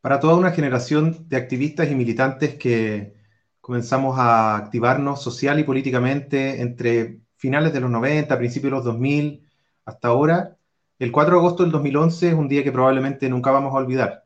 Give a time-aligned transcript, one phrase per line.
[0.00, 3.14] para toda una generación de activistas y militantes que
[3.60, 9.46] comenzamos a activarnos social y políticamente entre finales de los 90, principios de los 2000,
[9.84, 10.56] hasta ahora,
[10.98, 14.24] el 4 de agosto del 2011 es un día que probablemente nunca vamos a olvidar.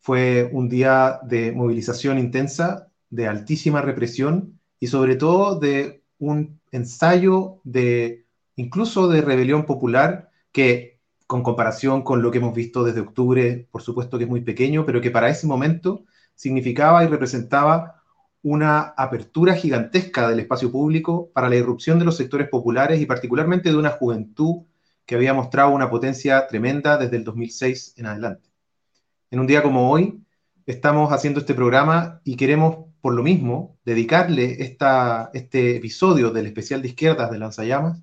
[0.00, 7.60] Fue un día de movilización intensa, de altísima represión y sobre todo de un ensayo
[7.64, 10.97] de incluso de rebelión popular que
[11.28, 14.86] con comparación con lo que hemos visto desde octubre, por supuesto que es muy pequeño,
[14.86, 18.02] pero que para ese momento significaba y representaba
[18.42, 23.68] una apertura gigantesca del espacio público para la irrupción de los sectores populares y particularmente
[23.68, 24.62] de una juventud
[25.04, 28.48] que había mostrado una potencia tremenda desde el 2006 en adelante.
[29.30, 30.24] En un día como hoy,
[30.64, 36.80] estamos haciendo este programa y queremos, por lo mismo, dedicarle esta, este episodio del especial
[36.80, 38.02] de izquierdas de Lanzallamas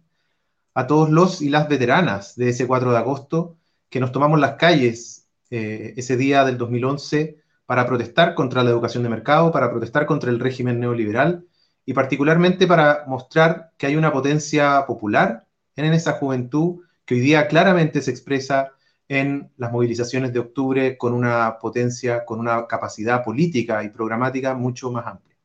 [0.75, 3.57] a todos los y las veteranas de ese 4 de agosto
[3.89, 9.01] que nos tomamos las calles eh, ese día del 2011 para protestar contra la educación
[9.01, 11.45] de mercado, para protestar contra el régimen neoliberal
[11.85, 15.47] y particularmente para mostrar que hay una potencia popular
[15.77, 18.73] en esa juventud que hoy día claramente se expresa
[19.07, 24.91] en las movilizaciones de octubre con una potencia, con una capacidad política y programática mucho
[24.91, 25.37] más amplia.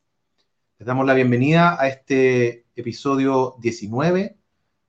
[0.77, 4.40] Les damos la bienvenida a este episodio 19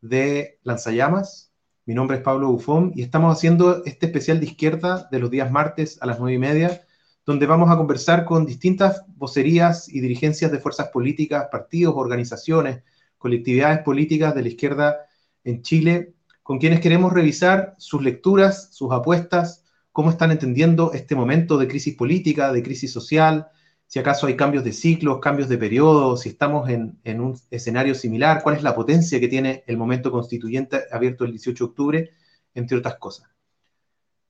[0.02, 1.52] de Lanzallamas.
[1.86, 5.50] Mi nombre es Pablo Bufón y estamos haciendo este especial de izquierda de los días
[5.50, 6.82] martes a las nueve y media,
[7.24, 12.82] donde vamos a conversar con distintas vocerías y dirigencias de fuerzas políticas, partidos, organizaciones,
[13.16, 15.06] colectividades políticas de la izquierda
[15.44, 21.58] en Chile, con quienes queremos revisar sus lecturas, sus apuestas, cómo están entendiendo este momento
[21.58, 23.48] de crisis política, de crisis social,
[23.92, 28.42] si acaso hay cambios de ciclos, cambios de periodo, si estamos en, un escenario similar,
[28.42, 32.10] cuál es la potencia que tiene el momento constituyente abierto el 18 de octubre,
[32.54, 33.28] entre otras cosas.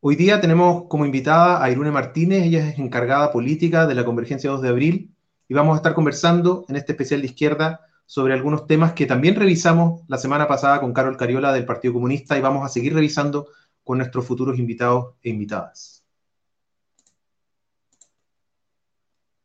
[0.00, 4.50] Hoy día tenemos como invitada a Irune Martínez, ella es encargada política de la Convergencia
[4.50, 5.14] 2 de Abril,
[5.46, 9.36] y vamos a estar conversando en este especial de izquierda sobre algunos temas que también
[9.36, 13.46] revisamos la semana pasada con Carol Cariola del Partido Comunista y vamos a seguir revisando
[13.84, 15.91] con nuestros futuros invitados e invitadas.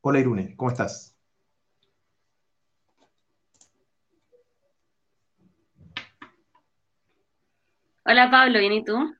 [0.09, 1.17] Hola Irune, ¿cómo estás?
[8.05, 9.13] Hola Pablo, ¿bien y tú?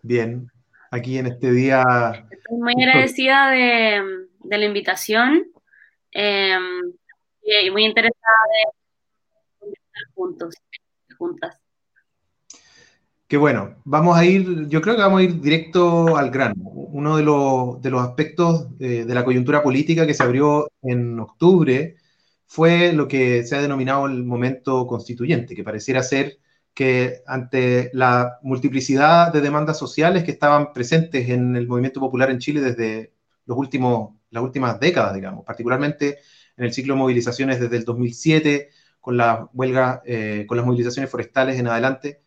[0.00, 0.50] Bien,
[0.90, 1.82] aquí en este día.
[2.30, 5.44] Estoy muy agradecida de, la invitación
[6.12, 6.94] em,
[7.42, 8.38] y muy interesada
[9.60, 10.54] de estar juntos,
[11.18, 11.60] juntas.
[13.28, 16.54] Qué bueno, vamos a ir, yo creo que vamos a ir directo al grano.
[16.64, 21.20] Uno de los, de los aspectos de, de la coyuntura política que se abrió en
[21.20, 21.96] octubre
[22.46, 26.38] fue lo que se ha denominado el momento constituyente, que pareciera ser
[26.72, 32.38] que ante la multiplicidad de demandas sociales que estaban presentes en el movimiento popular en
[32.38, 33.12] Chile desde
[33.44, 36.18] los últimos, las últimas décadas, digamos, particularmente
[36.56, 41.10] en el ciclo de movilizaciones desde el 2007, con la huelga, eh, con las movilizaciones
[41.10, 42.22] forestales en adelante,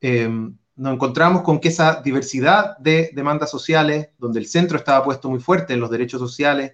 [0.00, 5.30] Em, nos encontramos con que esa diversidad de demandas sociales, donde el centro estaba puesto
[5.30, 6.72] muy fuerte en los derechos sociales,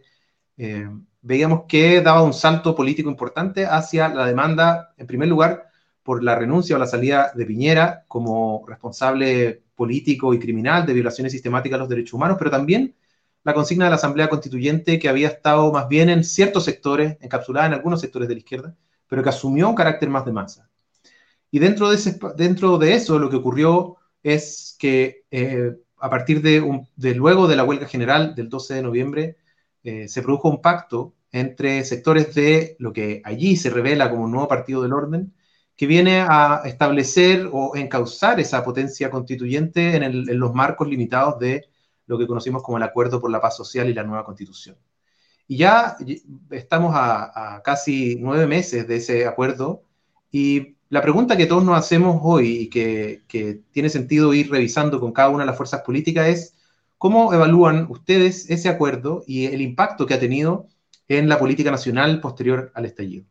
[0.56, 5.68] em, veíamos que daba un salto político importante hacia la demanda, en primer lugar,
[6.02, 11.32] por la renuncia o la salida de Piñera como responsable político y criminal de violaciones
[11.32, 12.96] sistemáticas a los derechos humanos, pero también
[13.44, 17.66] la consigna de la Asamblea Constituyente que había estado más bien en ciertos sectores, encapsulada
[17.68, 18.76] en algunos sectores de la izquierda,
[19.08, 20.71] pero que asumió un carácter más de masa.
[21.52, 26.40] Y dentro de, ese, dentro de eso lo que ocurrió es que eh, a partir
[26.40, 29.36] de, de, luego de la huelga general del 12 de noviembre,
[29.84, 34.30] eh, se produjo un pacto entre sectores de lo que allí se revela como un
[34.32, 35.34] nuevo partido del orden,
[35.76, 41.68] que viene a establecer o encauzar esa potencia constituyente en, en, los marcos limitados de
[42.06, 44.76] lo que conocimos como el Acuerdo por la Paz Social y la nueva Constitución.
[45.46, 45.96] Y ya
[46.50, 49.82] estamos a, a casi nueve meses de ese acuerdo
[50.30, 53.22] y la pregunta que todos nos hacemos hoy y que,
[53.72, 56.54] tiene sentido ir revisando con cada una de las fuerzas políticas es
[56.98, 60.66] cómo evalúan ustedes ese acuerdo y el impacto que ha tenido
[61.08, 63.24] en la política nacional posterior al estallido.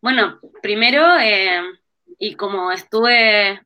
[0.00, 1.60] Bueno, primero, eh,
[2.18, 3.60] y como estuve,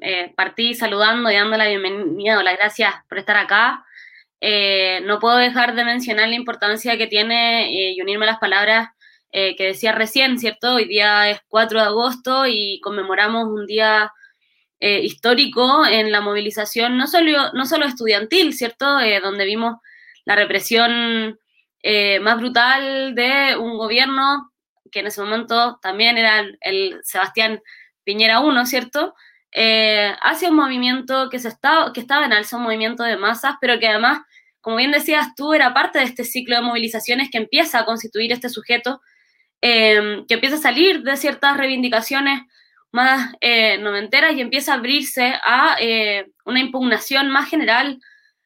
[0.00, 3.84] eh, partí saludando y dando la bienvenida o las gracias por estar acá,
[4.46, 8.38] eh, no puedo dejar de mencionar la importancia que tiene eh, y unirme a las
[8.38, 8.90] palabras
[9.32, 10.74] eh, que decía recién, ¿cierto?
[10.74, 14.12] Hoy día es 4 de agosto y conmemoramos un día
[14.80, 18.98] histórico en la movilización, no solo, no solo estudiantil, ¿cierto?
[19.22, 19.76] donde vimos
[20.26, 21.38] la represión
[22.20, 24.52] más brutal de un gobierno
[24.92, 27.62] que en ese momento también era el, Sebastián
[28.04, 29.14] Piñera I, ¿cierto?
[29.54, 33.78] hacia un movimiento que, se estaba, que estaba en alza, un movimiento de masas, pero
[33.78, 34.20] que además,
[34.64, 38.32] como bien decías tú, era parte de este ciclo de movilizaciones que empieza a constituir
[38.32, 39.02] este sujeto,
[39.60, 42.42] que empieza a salir de ciertas reivindicaciones
[42.92, 43.32] más
[43.80, 45.76] noventeras y empieza a abrirse a
[46.44, 47.98] una impugnación más general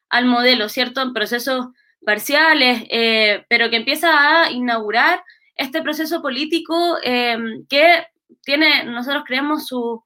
[0.08, 1.02] al modelo, ¿cierto?
[1.02, 1.68] En procesos
[2.04, 5.22] parciales, eh, pero que empieza a inaugurar
[5.56, 8.06] este proceso político em, que
[8.44, 10.02] tiene, nosotros creemos, su,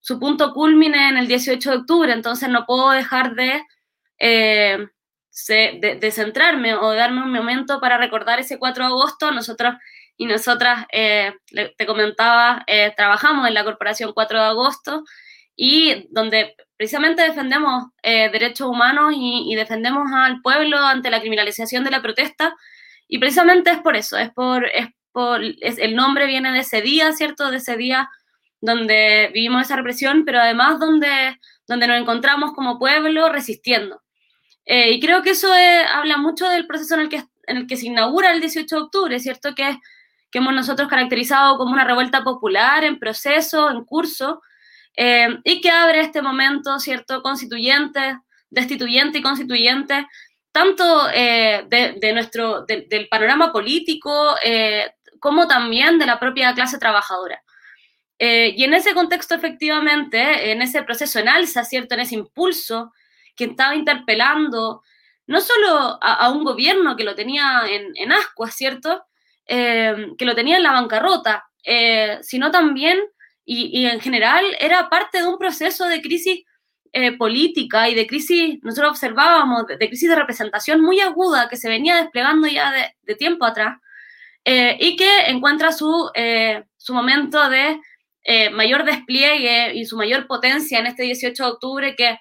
[0.00, 3.62] su, punto culmine en el 18 de octubre, entonces no puedo dejar de,
[5.48, 9.30] eh, de, centrarme o de darme un momento para recordar ese 4 de agosto.
[9.32, 9.74] Nosotros
[10.16, 11.34] y nosotras, eh,
[11.76, 12.64] te comentaba,
[12.96, 15.04] trabajamos en la Corporación 4 de agosto
[15.56, 21.90] y donde precisamente defendemos eh, derechos humanos y, defendemos al pueblo ante la criminalización de
[21.90, 22.56] la protesta.
[23.08, 27.12] Y precisamente es por eso, es por, es por el nombre viene de ese día,
[27.12, 27.50] ¿cierto?
[27.50, 28.08] De ese día
[28.60, 31.38] donde vivimos esa represión, pero además donde,
[31.68, 34.02] donde nos encontramos como pueblo resistiendo.
[34.64, 37.66] Eh, y creo que eso eh, habla mucho del proceso en el, que, en el
[37.66, 39.54] que se inaugura el 18 de octubre, ¿cierto?
[39.54, 39.78] Que,
[40.32, 44.40] que hemos nosotros caracterizado como una revuelta popular en proceso, en curso,
[44.96, 48.18] eh, y que abre este momento, ¿cierto?, constituyente,
[48.50, 50.06] destituyente y constituyente,
[50.50, 57.42] tanto eh, de, nuestro, del panorama político eh, como también de la propia clase trabajadora.
[58.18, 62.92] y en ese contexto, efectivamente, en ese proceso en alza, ¿cierto?, en ese impulso
[63.36, 64.82] que estaba interpelando
[65.26, 69.04] no solo a, un gobierno que lo tenía en, en ascuas, ¿cierto?,
[69.46, 71.44] que lo tenía en la bancarrota,
[72.22, 72.98] sino también
[73.44, 76.44] y, en general era parte de un proceso de crisis
[76.92, 81.68] eh, política y de crisis, nosotros observábamos, de, crisis de representación muy aguda que se
[81.68, 83.78] venía desplegando ya de, tiempo atrás
[84.44, 87.80] eh, y que encuentra su, eh, su momento de
[88.52, 92.18] mayor despliegue y su mayor potencia en este 18 de octubre que,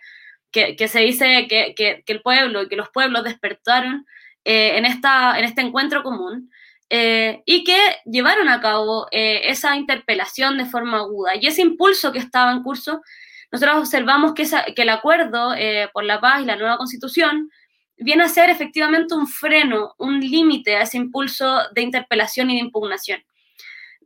[0.52, 4.06] que, que se dice que, que, el pueblo y que los pueblos despertaron
[4.44, 6.50] en, esta, en este encuentro común.
[6.94, 11.32] Eh, y que llevaron a cabo eh, esa interpelación de forma aguda.
[11.40, 13.02] Y ese impulso que estaba en curso,
[13.50, 14.46] nosotros observamos que,
[14.76, 17.50] que el acuerdo eh, por la paz y la nueva constitución
[17.96, 22.66] viene a ser efectivamente un freno, un límite a ese impulso de interpelación y de
[22.66, 23.24] impugnación.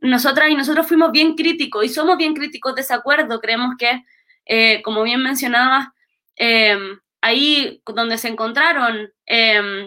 [0.00, 3.40] Nosotras y nosotros fuimos bien críticos y somos bien críticos de ese acuerdo.
[3.40, 5.88] Creemos que, como bien mencionabas,
[7.20, 9.10] ahí donde se encontraron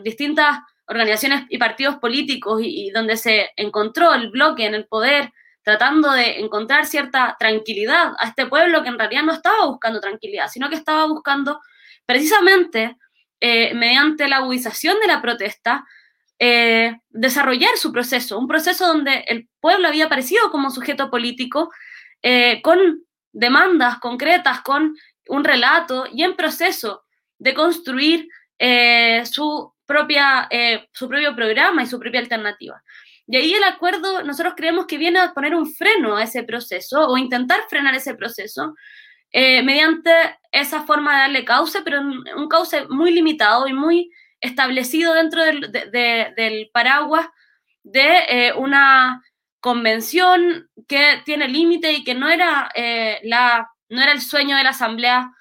[0.03, 5.31] distintas organizaciones y partidos políticos y, donde se encontró el bloque en el poder
[5.63, 10.47] tratando de encontrar cierta tranquilidad a este pueblo que en realidad no estaba buscando tranquilidad,
[10.47, 11.59] sino que estaba buscando
[12.07, 12.97] precisamente
[13.39, 15.85] eh, mediante la agudización de la protesta
[16.39, 21.69] eh, desarrollar su proceso, un proceso donde el pueblo había aparecido como sujeto político
[22.23, 24.95] eh, con demandas concretas, con
[25.29, 27.03] un relato y en proceso
[27.38, 28.27] de construir
[29.25, 32.79] su propia, eh, su propio programa y su propia alternativa.
[33.25, 37.07] Y ahí el acuerdo, nosotros creemos que viene a poner un freno a ese proceso
[37.07, 38.75] o intentar frenar ese proceso
[39.31, 40.12] eh, mediante
[40.51, 45.71] esa forma de darle cauce, pero un cauce muy limitado y muy establecido dentro del,
[45.71, 47.27] del paraguas
[47.81, 49.24] de eh, una
[49.59, 52.71] convención que tiene límite y que no era,
[53.24, 55.31] la, no era el sueño de la Asamblea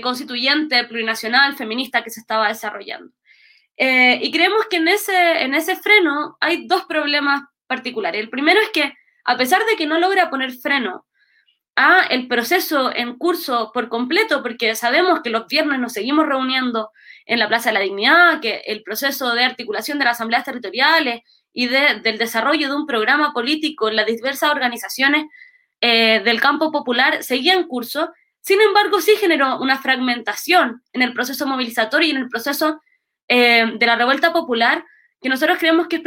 [0.00, 3.12] Constituyente Plurinacional Feminista que se estaba desarrollando.
[3.76, 8.20] Eh, y creemos que en ese, en ese freno hay dos problemas particulares.
[8.20, 8.94] El primero es que,
[9.24, 11.06] a pesar de que no logra poner freno
[11.74, 16.90] a el proceso en curso por completo, porque sabemos que los viernes nos seguimos reuniendo
[17.24, 21.22] en la Plaza de la Dignidad, que el proceso de articulación de las asambleas territoriales
[21.52, 25.24] y del desarrollo de un programa político en las diversas organizaciones
[25.82, 28.10] eh, del campo popular seguía en curso,
[28.40, 32.80] sin embargo sí generó una fragmentación en el proceso movilizatorio y en el proceso
[33.28, 34.84] eh, de la revuelta popular
[35.20, 36.02] que nosotros creemos que, es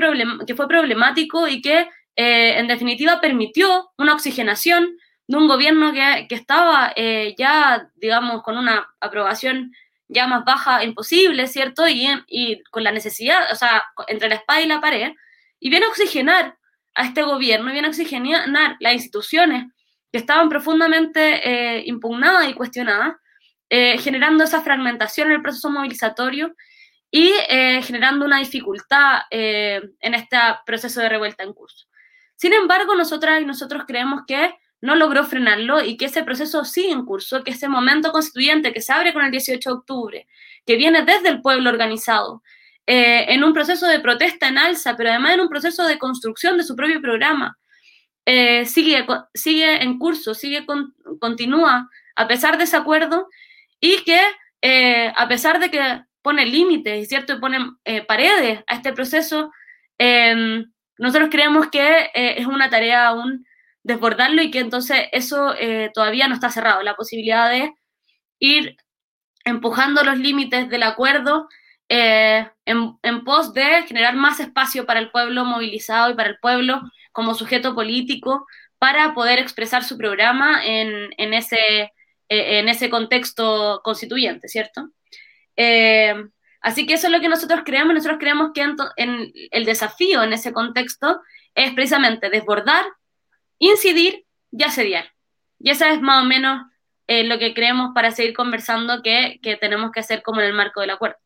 [0.47, 6.27] que fue problemático y que eh, en definitiva permitió una oxigenación de un gobierno que,
[6.29, 9.73] que estaba eh, ya, digamos, con una aprobación
[10.07, 11.87] ya más baja imposible, ¿cierto?
[11.87, 15.11] Y, y con la necesidad, o sea, entre la espada y la pared,
[15.59, 16.57] y viene a oxigenar
[16.95, 18.47] a este gobierno, y viene a oxigenar
[18.79, 19.65] las instituciones
[20.11, 23.15] que estaban profundamente impugnadas y cuestionadas,
[23.69, 26.55] generando esa fragmentación en el proceso movilizatorio
[27.15, 31.87] y eh, generando una dificultad eh, en este proceso de revuelta en curso.
[32.35, 36.91] Sin embargo, nosotras y nosotros creemos que no logró frenarlo y que ese proceso sigue
[36.91, 40.27] en curso, que ese momento constituyente que se abre con el 18 de octubre,
[40.65, 42.43] que viene desde el pueblo organizado,
[42.87, 46.57] eh, en un proceso de protesta en alza, pero además en un proceso de construcción
[46.57, 47.57] de su propio programa,
[48.65, 50.65] sigue, sigue en curso, sigue
[51.19, 53.27] continúa a pesar de ese acuerdo
[53.79, 54.19] y que
[54.61, 57.39] eh, a pesar de que pone límites, ¿cierto?
[57.39, 59.51] Pone eh, paredes a este proceso,
[59.99, 60.65] em,
[60.97, 63.45] nosotros creemos que eh, es una tarea aún
[63.83, 65.53] desbordarlo y que entonces eso
[65.93, 66.81] todavía no está cerrado.
[66.81, 67.71] La posibilidad de
[68.39, 68.75] ir
[69.43, 71.47] empujando los límites del acuerdo
[71.87, 76.81] en, en, pos de generar más espacio para el pueblo movilizado y para el pueblo
[77.11, 78.45] como sujeto político
[78.79, 81.91] para poder expresar su programa en, en ese
[82.27, 84.89] eh, en ese contexto constituyente, ¿cierto?
[85.55, 86.15] Eh,
[86.61, 87.93] así que eso es lo que nosotros creemos.
[87.93, 91.21] Nosotros creemos que en, el desafío en ese contexto
[91.53, 92.85] es precisamente desbordar,
[93.59, 95.11] incidir y asediar.
[95.59, 96.65] Y eso es más o menos
[97.07, 100.53] eh, lo que creemos para seguir conversando que, que tenemos que hacer como en el
[100.53, 101.17] marco del acuerdo.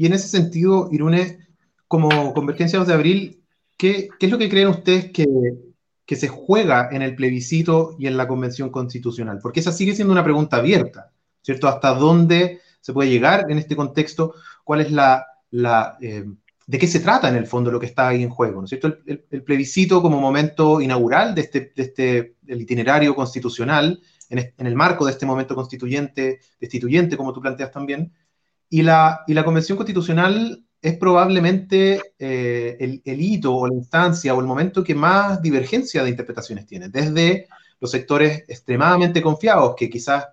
[0.00, 1.40] Y en ese sentido, Irune,
[1.86, 3.42] como Convergencia de Abril,
[3.76, 5.26] ¿qué, ¿qué, es lo que creen ustedes que,
[6.06, 9.40] que se juega en el plebiscito y en la convención constitucional?
[9.42, 11.68] Porque esa sigue siendo una pregunta abierta, ¿cierto?
[11.68, 14.32] ¿Hasta dónde se puede llegar en este contexto?
[14.64, 15.26] ¿Cuál es la...
[15.50, 16.24] la eh,
[16.66, 18.60] ¿De qué se trata en el fondo lo que está ahí en juego?
[18.60, 18.96] ¿no es cierto?
[19.04, 24.76] El, plebiscito como momento inaugural de este, de este el itinerario constitucional, en, en, el
[24.76, 28.10] marco de este momento constituyente, destituyente, como tú planteas también,
[28.70, 34.40] y la, y la convención constitucional es probablemente eh, el, hito o la instancia o
[34.40, 37.48] el momento que más divergencia de interpretaciones tiene, desde
[37.80, 40.28] los sectores extremadamente confiados que quizás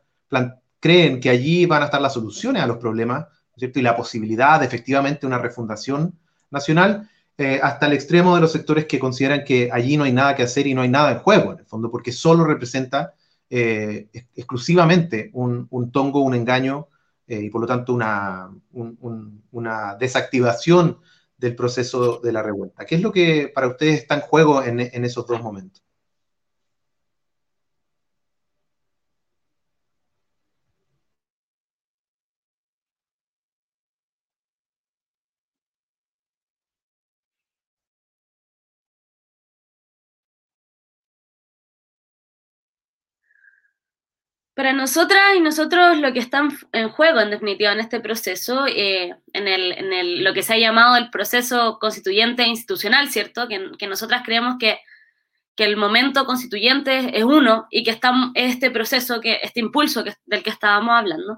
[0.79, 3.25] creen que allí van a estar las soluciones a los problemas,
[3.57, 3.79] ¿cierto?
[3.79, 6.17] Y la posibilidad de efectivamente una refundación
[6.51, 10.35] nacional, eh, hasta el extremo de los sectores que consideran que allí no hay nada
[10.35, 13.13] que hacer y no hay nada en juego, en el fondo, porque solo representa
[13.49, 16.87] eh, exclusivamente un, un tongo, un engaño
[17.27, 20.99] eh, y por lo tanto una, una, desactivación
[21.37, 22.85] del proceso de la revuelta.
[22.85, 25.86] ¿Qué es lo que para ustedes está en juego en, en esos dos momentos?
[44.57, 49.15] Para nosotras y nosotros lo que está en juego, en definitiva, en este proceso, eh,
[49.31, 53.47] en, el, en el, lo que se ha llamado el proceso constituyente e institucional, ¿cierto?
[53.47, 54.79] Que, que nosotras creemos que,
[55.55, 60.15] que, el momento constituyente es uno y que está este proceso, que, este impulso que,
[60.25, 61.37] del que estábamos hablando.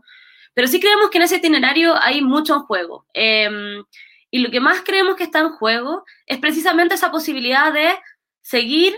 [0.54, 3.06] Pero sí creemos que en ese itinerario hay mucho en juego.
[3.14, 3.84] Em,
[4.32, 8.00] y lo que más creemos que está en juego es precisamente esa posibilidad de
[8.42, 8.98] seguir,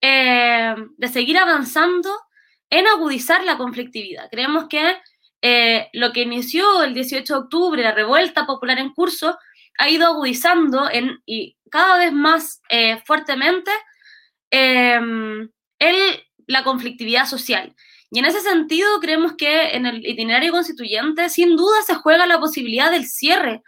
[0.00, 2.08] eh, de seguir avanzando
[2.70, 4.28] en agudizar la conflictividad.
[4.30, 4.96] Creemos que
[5.40, 9.38] eh, lo que inició el 18 de octubre, la revuelta popular en curso,
[9.78, 10.88] ha ido agudizando
[11.24, 13.70] y cada vez más eh, fuertemente
[14.50, 15.48] em,
[16.46, 17.74] la conflictividad social.
[18.10, 22.40] Y en ese sentido, creemos que en el itinerario constituyente, sin duda, se juega la
[22.40, 23.62] posibilidad del cierre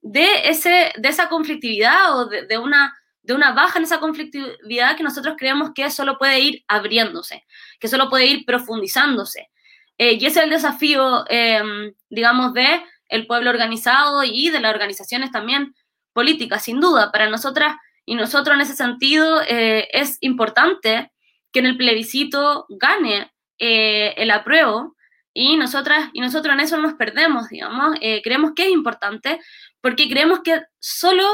[0.00, 5.02] de, ese, de esa conflictividad o de una de una baja en esa conflictividad que
[5.02, 7.44] nosotros creemos que solo puede ir abriéndose,
[7.78, 9.50] que solo puede ir profundizándose.
[9.98, 14.72] Eh, y ese es el desafío, em, digamos, de el pueblo organizado y de las
[14.72, 15.74] organizaciones también
[16.12, 17.12] políticas, sin duda.
[17.12, 21.12] Para nosotras y nosotros en ese sentido eh, es importante
[21.52, 24.96] que en el plebiscito gane eh, el apruebo
[25.34, 27.96] y nosotras y nosotros en eso no nos perdemos, digamos.
[28.24, 29.40] creemos que es importante
[29.80, 31.24] porque creemos que solo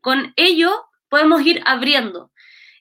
[0.00, 2.32] con ello podemos ir abriendo.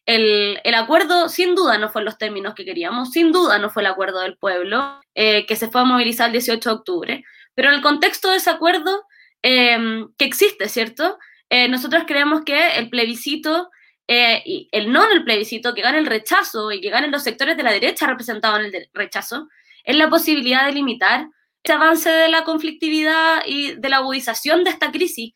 [0.07, 3.83] El, acuerdo sin duda no fue en los términos que queríamos, sin duda no fue
[3.83, 7.69] el acuerdo del pueblo eh, que se fue a movilizar el 18 de octubre, pero
[7.69, 9.03] en el contexto de ese acuerdo
[9.43, 11.19] em, que existe, ¿cierto?
[11.47, 13.69] Eh, nosotros creemos que el plebiscito,
[14.07, 17.21] eh, y el no en el plebiscito, que gane el rechazo y que ganen los
[17.21, 19.47] sectores de la derecha representados en el rechazo,
[19.83, 21.27] es la posibilidad de limitar
[21.63, 25.33] ese avance de la conflictividad y de la agudización de esta crisis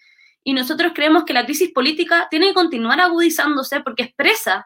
[0.48, 4.66] y nosotros creemos que la crisis política tiene que continuar agudizándose porque expresa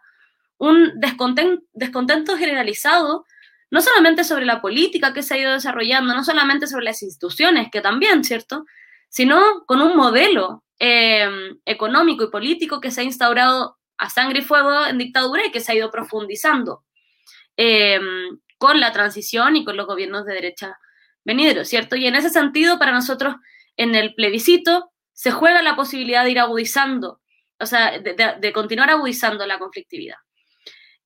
[0.59, 3.25] un descontento, generalizado,
[3.71, 7.69] no solamente sobre la política que se ha ido desarrollando, no solamente sobre las instituciones,
[7.71, 8.67] que también, ¿cierto?
[9.09, 14.43] Sino con un modelo em, económico y político que se ha instaurado a sangre y
[14.43, 16.83] fuego en dictadura y que se ha ido profundizando
[17.57, 20.77] em, con la transición y con los gobiernos de derecha
[21.25, 21.95] venideros, ¿cierto?
[21.95, 23.33] Y en ese sentido, para nosotros,
[23.77, 24.90] en el plebiscito,
[25.22, 27.22] se juega la posibilidad de ir agudizando,
[27.60, 30.16] o sea, de, continuar agudizando la conflictividad.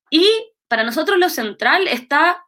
[0.08, 0.26] Y
[0.68, 2.42] para nosotros lo central está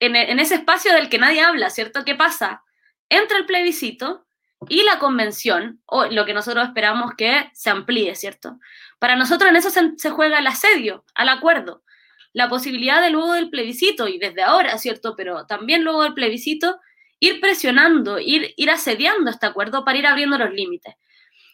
[0.00, 2.04] en, ese espacio del que nadie habla, ¿cierto?
[2.04, 2.64] ¿Qué pasa?
[3.08, 4.26] Entra el plebiscito
[4.68, 8.58] y la convención, o lo que nosotros esperamos que se amplíe, ¿cierto?
[8.98, 11.84] Para nosotros en eso se, juega el asedio al acuerdo,
[12.32, 15.14] la posibilidad de luego del plebiscito, y desde ahora, ¿cierto?
[15.14, 16.80] Pero también luego del plebiscito,
[17.20, 20.94] ir presionando, ir, ir asediando este acuerdo para ir abriendo los límites.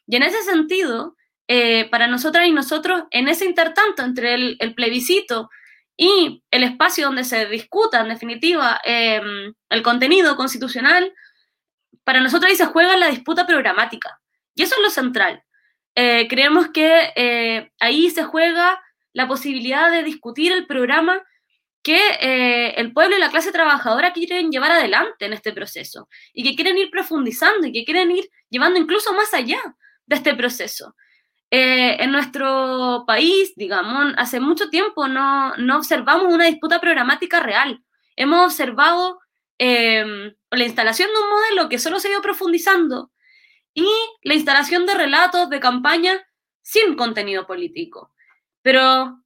[0.06, 1.16] Y en ese sentido,
[1.48, 5.50] eh, para nosotras y nosotros, en ese intertanto entre el, plebiscito
[5.96, 11.12] y el espacio donde se discuta, en definitiva, em, el contenido constitucional,
[12.04, 14.20] para nosotros ahí se juega la disputa programática.
[14.54, 15.42] Y eso es lo central.
[15.94, 18.80] Eh, creemos que eh, ahí se juega
[19.12, 21.22] la posibilidad de discutir el programa
[21.82, 26.44] que eh, el pueblo y la clase trabajadora quieren llevar adelante en este proceso y
[26.44, 29.60] que quieren ir profundizando y que quieren ir llevando incluso más allá
[30.06, 30.94] de este proceso.
[31.50, 37.82] en nuestro país, digamos, hace mucho tiempo no, no observamos una disputa programática real.
[38.16, 39.22] Hemos observado
[39.64, 43.12] Em, la instalación de un modelo que solo se ha ido profundizando
[43.72, 43.86] y
[44.24, 46.20] la instalación de relatos de campaña
[46.62, 48.12] sin contenido político.
[48.62, 49.18] Pero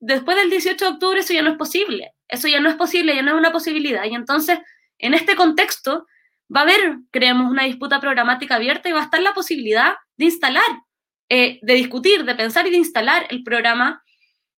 [0.00, 2.12] después del 18 de octubre eso ya no es posible.
[2.28, 4.04] Eso ya no es posible, ya no es una posibilidad.
[4.04, 4.58] Y entonces,
[4.98, 6.06] en este contexto,
[6.54, 10.24] va a haber, creemos, una disputa programática abierta y va a estar la posibilidad de
[10.26, 10.82] instalar,
[11.28, 14.02] eh, de discutir, de pensar y de instalar el programa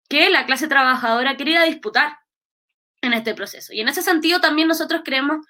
[0.08, 2.16] que la clase trabajadora quería disputar
[3.02, 3.72] en este proceso.
[3.72, 5.44] Y en ese sentido también nosotros creemos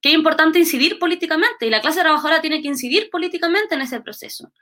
[0.00, 4.00] que es importante incidir políticamente y la clase trabajadora tiene que incidir políticamente en ese
[4.00, 4.52] proceso.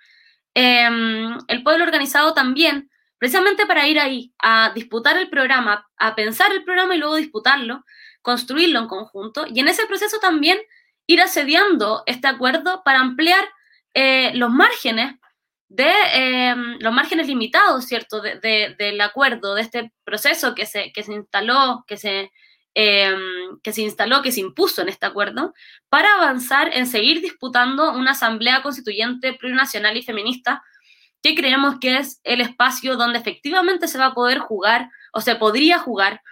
[0.55, 6.53] Em, el pueblo organizado también, precisamente para ir ahí a disputar el programa, a pensar
[6.53, 7.85] el programa y luego disputarlo,
[8.22, 10.59] construirlo en conjunto y en ese proceso también
[11.07, 13.44] ir asediando este acuerdo para ampliar
[13.94, 15.14] eh, los márgenes
[15.68, 21.14] de em, los márgenes limitados, ¿cierto?, del acuerdo, de este proceso que se, que se
[21.14, 22.31] instaló, que se,
[22.74, 25.53] em, que se instaló, que se impuso en este acuerdo,
[25.88, 30.62] para avanzar en seguir disputando una asamblea constituyente plurinacional y feminista,
[31.24, 35.34] que creemos que es el espacio donde efectivamente se va a poder jugar, o se
[35.34, 36.22] podría jugar,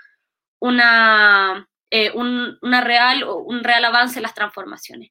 [0.60, 5.10] una, eh, una real, un real avance en las transformaciones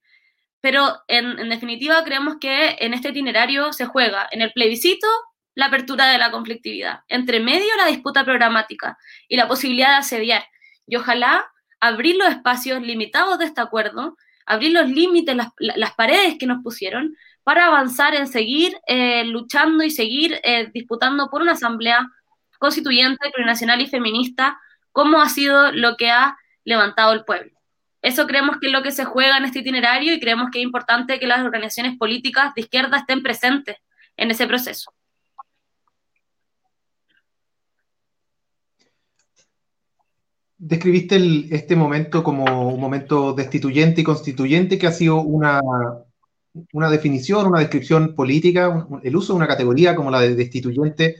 [0.61, 5.07] pero en, definitiva creemos que en este itinerario se juega en el plebiscito
[5.55, 10.45] la apertura de la conflictividad, entre medio la disputa programática y la posibilidad de asediar.
[10.87, 14.15] Y ojalá abrir los espacios limitados de este acuerdo,
[14.45, 19.91] abrir los límites, las, paredes que nos pusieron, para avanzar en seguir eh, luchando y
[19.91, 22.07] seguir eh, disputando por una asamblea
[22.59, 24.59] constituyente, plurinacional y feminista,
[24.91, 27.51] como ha sido lo que ha levantado el pueblo.
[28.01, 30.63] Eso creemos que es lo que se juega en este itinerario y creemos que es
[30.63, 33.77] importante que las organizaciones políticas de izquierda estén presentes
[34.17, 34.91] en ese proceso.
[40.57, 41.17] Describiste
[41.49, 45.59] este momento como un momento destituyente y constituyente que ha sido una,
[46.73, 51.17] una definición, una descripción política, el uso de una categoría como la de destituyente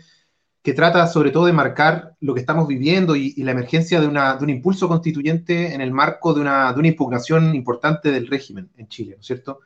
[0.61, 4.49] que trata sobre todo de marcar lo que estamos viviendo y, la emergencia de, un
[4.49, 9.25] impulso constituyente en el marco de una, impugnación importante del régimen en Chile, ¿no es
[9.25, 9.61] cierto?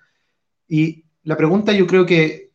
[0.67, 2.51] Y la pregunta yo creo que,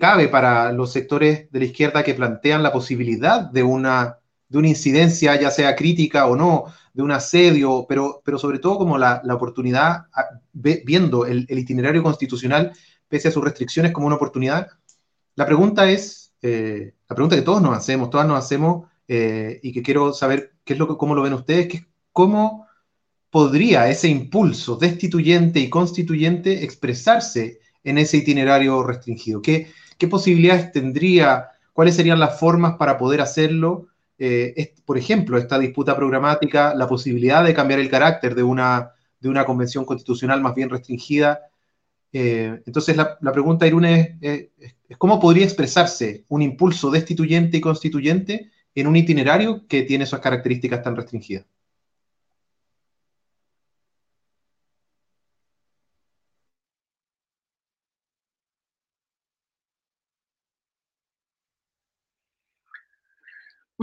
[0.00, 4.68] cabe para los sectores de la izquierda que plantean la posibilidad de una, de una
[4.68, 9.22] incidencia, ya sea crítica o no, de un asedio, pero, pero sobre todo como la,
[9.30, 10.06] oportunidad,
[10.52, 12.72] viendo el, el itinerario constitucional,
[13.08, 14.68] pese a sus restricciones, como una oportunidad.
[15.34, 19.72] La pregunta es, eh, la pregunta que todos nos hacemos, todas nos hacemos, eh, y
[19.72, 22.66] que quiero saber qué es lo que, cómo lo ven ustedes, que cómo
[23.30, 29.40] podría ese impulso destituyente y constituyente expresarse en ese itinerario restringido.
[29.42, 31.48] ¿Qué, qué posibilidades tendría?
[31.72, 33.88] ¿Cuáles serían las formas para poder hacerlo?
[34.24, 39.28] Eh, por ejemplo, esta disputa programática, la posibilidad de cambiar el carácter de una, de
[39.28, 41.40] una convención constitucional más bien restringida.
[42.12, 44.50] entonces, la, pregunta, Irune, es,
[44.96, 50.84] cómo podría expresarse un impulso destituyente y constituyente en un itinerario que tiene esas características
[50.84, 51.44] tan restringidas.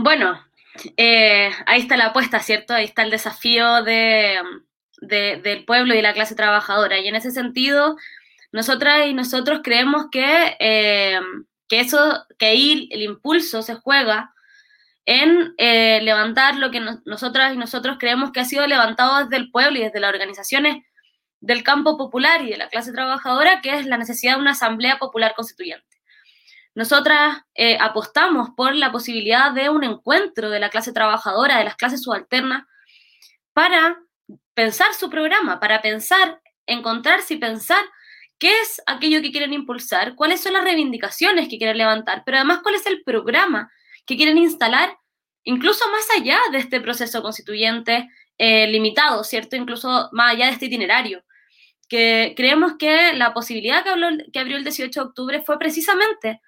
[0.02, 0.42] Bueno,
[0.96, 2.72] eh, ahí está la apuesta, ¿cierto?
[2.72, 6.98] Ahí está el desafío del pueblo y de la clase trabajadora.
[6.98, 7.96] Y en ese sentido,
[8.50, 11.20] nosotras y nosotros creemos que, eh,
[11.68, 14.32] que eso, que ahí el impulso se juega
[15.04, 19.50] en eh, levantar lo que nosotras y nosotros creemos que ha sido levantado desde el
[19.50, 20.78] pueblo y desde las organizaciones
[21.40, 24.98] del campo popular y de la clase trabajadora, que es la necesidad de una asamblea
[24.98, 25.89] popular constituyente.
[26.74, 31.76] Nosotras eh, apostamos por la posibilidad de un encuentro de la clase trabajadora, de las
[31.76, 32.64] clases subalternas,
[33.52, 33.98] para
[34.54, 37.84] pensar su programa, para pensar, encontrarse y pensar
[38.38, 42.60] qué es aquello que quieren impulsar, cuáles son las reivindicaciones que quieren levantar, pero además
[42.62, 43.70] cuál es el programa
[44.06, 44.96] que quieren instalar,
[45.44, 49.56] incluso más allá de este proceso constituyente eh, limitado, ¿cierto?
[49.56, 51.22] Incluso más allá de este itinerario.
[51.88, 56.40] Que creemos que la posibilidad que, que abrió el 18 de octubre fue precisamente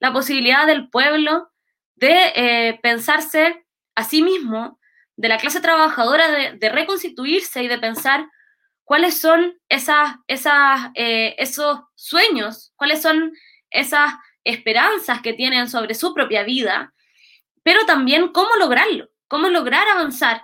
[0.00, 1.50] la posibilidad del pueblo
[1.96, 4.78] de eh, pensarse a sí mismo,
[5.16, 8.28] de la clase trabajadora, de, reconstituirse y de pensar
[8.84, 13.32] cuáles son eh, esos sueños, cuáles son
[13.70, 16.94] esas esperanzas que tienen sobre su propia vida,
[17.64, 20.42] pero también cómo lograrlo, cómo lograr avanzar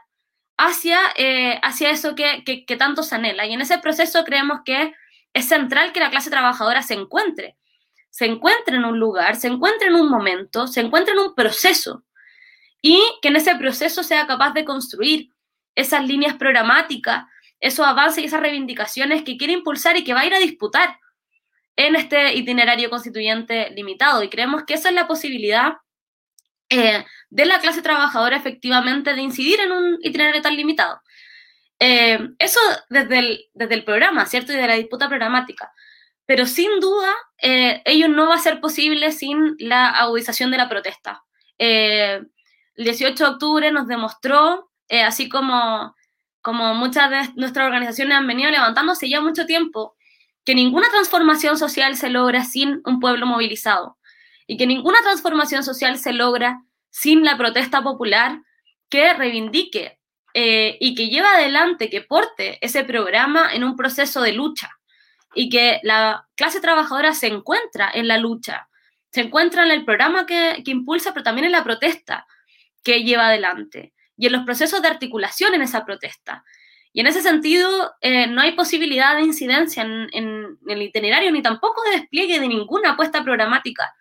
[0.57, 3.47] hacia, eh, hacia eso que, que, que tanto se anhela.
[3.47, 4.93] Y en ese proceso creemos que
[5.33, 7.57] es central que la clase trabajadora se encuentre
[8.15, 12.05] se encuentre en un lugar, se encuentre en un momento, se encuentre en un proceso
[12.81, 15.31] y que en ese proceso sea capaz de construir
[15.75, 17.25] esas líneas programáticas,
[17.59, 20.97] esos avances y esas reivindicaciones que quiere impulsar y que va a ir a disputar
[21.75, 24.23] en este itinerario constituyente limitado.
[24.23, 25.73] Y creemos que esa es la posibilidad
[26.69, 31.01] eh, de la clase trabajadora efectivamente de incidir en un itinerario tan limitado.
[31.81, 34.53] Eh, eso desde el, desde el programa, ¿cierto?
[34.53, 35.73] Y de la disputa programática
[36.27, 40.69] pero sin duda eh, ello no va a ser posible sin la agudización de la
[40.69, 41.25] protesta.
[41.59, 42.23] Eh,
[42.77, 45.95] el 18 de octubre nos demostró, eh, así como,
[46.41, 49.95] como muchas de nuestras organizaciones han venido levantándose ya mucho tiempo,
[50.45, 53.99] que ninguna transformación social se logra sin un pueblo movilizado
[54.47, 56.61] y que ninguna transformación social se logra
[56.91, 58.41] sin la protesta popular
[58.91, 59.99] que reivindique
[60.37, 64.71] y que lleva adelante, que porte ese programa en un proceso de lucha
[65.35, 68.69] y que la clase trabajadora se encuentra en la lucha,
[69.11, 72.27] se encuentra en el programa que, impulsa, pero también en la protesta
[72.83, 76.45] que lleva adelante y en los procesos de articulación en esa protesta.
[76.93, 81.43] Y en ese sentido, eh, no hay posibilidad de incidencia en, en, el itinerario ni
[81.43, 83.93] tampoco de despliegue de ninguna apuesta programática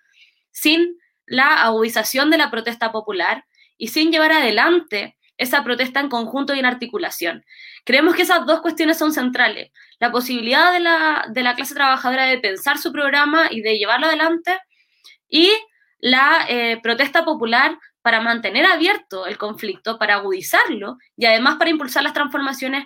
[0.52, 3.46] sin la agudización de la protesta popular
[3.78, 7.46] y sin llevar adelante esa protesta en conjunto y en articulación.
[7.84, 9.72] Creemos que esas dos cuestiones son centrales.
[10.00, 14.58] La posibilidad de la, clase trabajadora de pensar su programa y de llevarlo adelante
[15.28, 15.52] y
[16.00, 22.04] la eh, protesta popular para mantener abierto el conflicto, para agudizarlo y además para impulsar
[22.04, 22.86] las transformaciones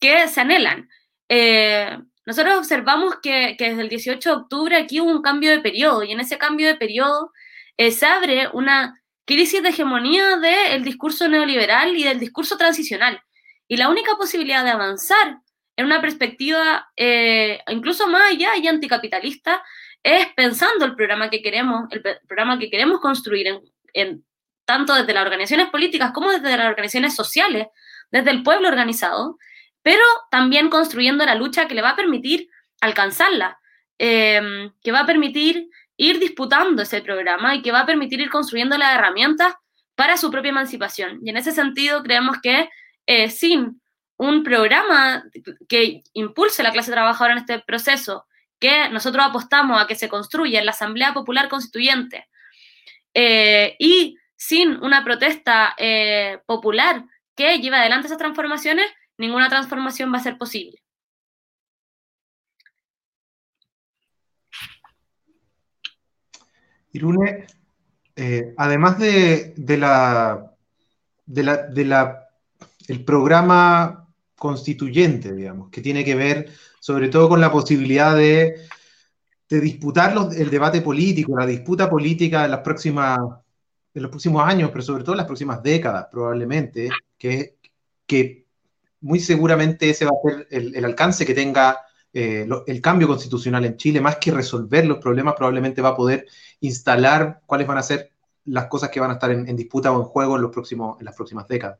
[0.00, 0.88] que se anhelan.
[1.28, 6.02] Eh, nosotros observamos que, desde el 18 de octubre aquí hubo un cambio de periodo
[6.02, 7.30] y en ese cambio de periodo
[7.76, 13.20] eh, se abre una crisis de hegemonía del discurso neoliberal y del discurso transicional.
[13.68, 15.38] Y la única posibilidad de avanzar
[15.76, 19.62] en una perspectiva eh, incluso más allá y anticapitalista
[20.02, 23.46] es pensando el programa que queremos, el programa que queremos construir
[23.94, 24.24] en,
[24.66, 27.68] tanto desde las organizaciones políticas como desde las organizaciones sociales,
[28.10, 29.38] desde el pueblo organizado,
[29.82, 32.48] pero también construyendo la lucha que le va a permitir
[32.80, 33.58] alcanzarla,
[33.98, 38.30] eh, que va a permitir ir disputando ese programa y que va a permitir ir
[38.30, 39.54] construyendo las herramientas
[39.94, 41.20] para su propia emancipación.
[41.22, 42.68] Y en ese sentido creemos que
[43.06, 43.80] eh, sin
[44.16, 45.24] un programa
[45.68, 48.26] que impulse la clase trabajadora en este proceso,
[48.58, 52.28] que nosotros apostamos a que se construya en la Asamblea Popular Constituyente,
[53.12, 57.04] eh, y sin una protesta eh, popular
[57.36, 58.86] que lleve adelante esas transformaciones,
[59.18, 60.80] ninguna transformación va a ser posible.
[66.92, 67.46] Irune,
[68.56, 70.54] además de, la,
[71.26, 72.23] de, la,
[72.88, 78.56] el programa constituyente, digamos, que tiene que ver sobre todo con la posibilidad de,
[79.48, 83.18] disputar el debate político, la disputa política en, las próximas,
[83.94, 87.56] en los próximos años, pero sobre todo en las próximas décadas, probablemente, que,
[88.06, 88.44] que
[89.00, 91.78] muy seguramente ese va a ser el, alcance que tenga
[92.12, 96.26] eh, el cambio constitucional en Chile, más que resolver los problemas, probablemente va a poder
[96.60, 98.10] instalar cuáles van a ser
[98.46, 101.06] las cosas que van a estar en, disputa o en juego en, los próximos, en
[101.06, 101.78] las próximas décadas.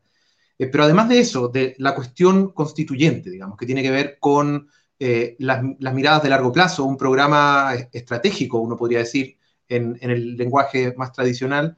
[0.57, 4.69] Eh, pero además de eso, de la cuestión constituyente, digamos, que tiene que ver con
[4.99, 9.37] eh, las, miradas de largo plazo, un programa estratégico, uno podría decir,
[9.67, 11.77] en, el lenguaje más tradicional,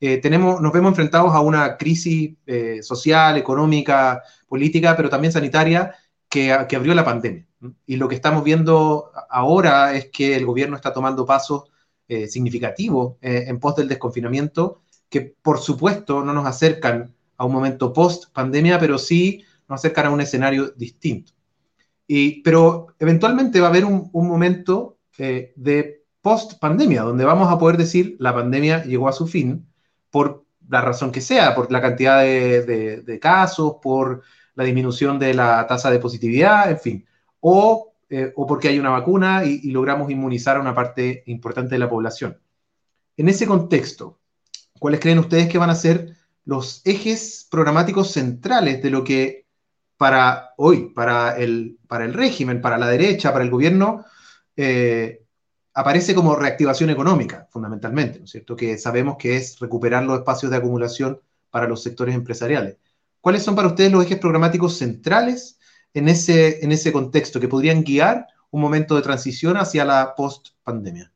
[0.00, 2.36] tenemos, nos vemos enfrentados a una crisis
[2.82, 5.92] social, económica, política, pero también sanitaria,
[6.28, 7.46] que, abrió la pandemia.
[7.86, 11.64] Y lo que estamos viendo ahora es que el gobierno está tomando pasos
[12.06, 17.52] eh, significativos eh, en pos del desconfinamiento, que por supuesto no nos acercan a un
[17.52, 21.32] momento post pandemia, pero sí nos acercan a un escenario distinto.
[22.06, 27.58] Y, pero eventualmente va a haber un, momento eh, de post pandemia, donde vamos a
[27.58, 29.66] poder decir la pandemia llegó a su fin
[30.10, 34.22] por la razón que sea, por la cantidad de casos, por
[34.54, 37.06] la disminución de la tasa de positividad, en fin.
[37.40, 37.88] O
[38.34, 42.38] o porque hay una vacuna y, logramos inmunizar a una parte importante de la población.
[43.16, 44.18] En ese contexto,
[44.78, 46.16] ¿cuáles creen ustedes que van a ser
[46.48, 49.44] los ejes programáticos centrales de lo que
[49.98, 54.06] para hoy, para el, para el régimen, para la derecha, para el gobierno,
[54.56, 55.26] eh,
[55.74, 58.56] aparece como reactivación económica, fundamentalmente, ¿no es cierto?
[58.56, 62.78] Que sabemos que es recuperar los espacios de acumulación para los sectores empresariales.
[63.20, 65.58] ¿Cuáles son para ustedes los ejes programáticos centrales
[65.92, 71.12] en ese, en ese contexto que podrían guiar un momento de transición hacia la post-pandemia?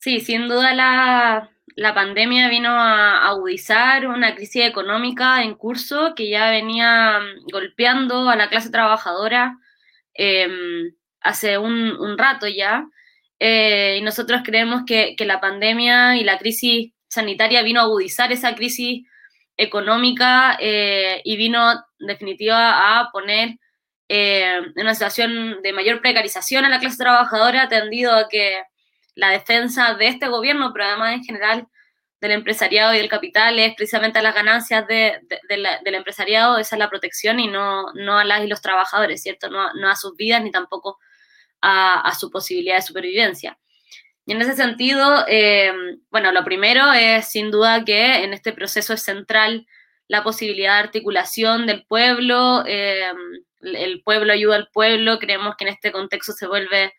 [0.00, 6.50] Sí, sin duda la, pandemia vino a agudizar una crisis económica en curso que ya
[6.50, 9.58] venía mm, golpeando a la clase trabajadora
[10.14, 12.86] em, hace un, rato ya.
[13.40, 18.54] Eh, y nosotros creemos que, la pandemia y la crisis sanitaria vino a agudizar esa
[18.54, 19.06] crisis
[19.56, 23.58] económica eh, y vino, en definitiva, a poner
[24.08, 28.62] eh, en una situación de mayor precarización a la clase trabajadora, atendido a que
[29.14, 31.68] la defensa de este gobierno, pero además en general
[32.20, 37.40] del empresariado y del capital, es precisamente las ganancias del empresariado, esa es la protección
[37.40, 39.48] y no, no a las y los trabajadores, ¿cierto?
[39.48, 40.98] No, no a sus vidas ni tampoco
[41.62, 43.58] a, su posibilidad de supervivencia.
[44.26, 45.72] Y en ese sentido, eh,
[46.10, 49.66] bueno, lo primero es sin duda que en este proceso es central
[50.08, 53.12] la posibilidad de articulación del pueblo, eh,
[53.60, 56.92] el pueblo ayuda al pueblo, creemos que en este contexto se vuelve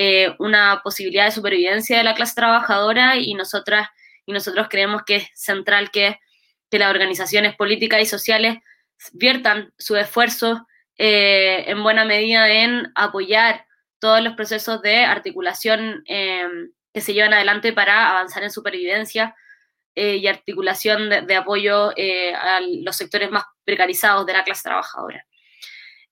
[0.00, 3.88] eh, una posibilidad de supervivencia de la clase trabajadora y nosotras
[4.26, 6.20] y nosotros creemos que es central que,
[6.70, 8.58] las organizaciones políticas y sociales
[9.12, 13.66] viertan su esfuerzo eh, en buena medida en apoyar
[13.98, 19.34] todos los procesos de articulación em, que se llevan adelante para avanzar en supervivencia
[19.96, 25.26] eh, y articulación de apoyo a los sectores más precarizados de la clase trabajadora.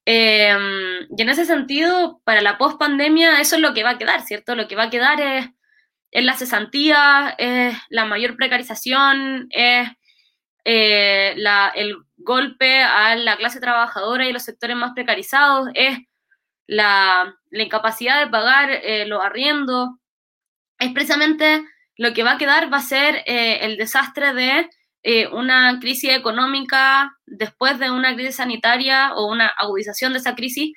[0.08, 4.22] Em, y en ese sentido, para la post-pandemia, eso es lo que va a quedar,
[4.22, 4.54] ¿cierto?
[4.54, 5.50] Lo que va a quedar es,
[6.12, 9.88] la cesantía, es la mayor precarización, es
[10.64, 11.34] eh,
[11.74, 15.98] el golpe a la clase trabajadora y los sectores más precarizados, es
[16.68, 19.90] la, incapacidad de pagar eh, los arriendos,
[20.78, 21.64] es precisamente
[21.96, 24.70] lo que va a quedar, va a ser eh, el desastre de
[25.08, 30.72] eh, una crisis económica después de una crisis sanitaria o una agudización de esa crisis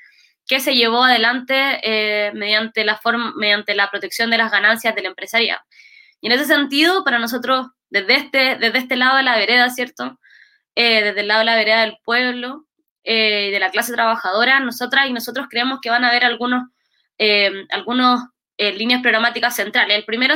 [0.45, 5.07] que se llevó adelante eh, mediante, la forma, mediante la protección de las ganancias del
[5.07, 5.59] empresariado.
[6.21, 10.19] Y en ese sentido, para nosotros, desde este, desde este lado de la vereda, ¿cierto?
[10.75, 12.67] Eh, desde el lado de la vereda del pueblo,
[13.03, 16.69] de la clase trabajadora, nosotras y nosotros creemos que van a haber algunos,
[17.71, 18.21] algunos
[18.61, 19.95] eh, líneas programáticas centrales.
[19.95, 20.35] El primero,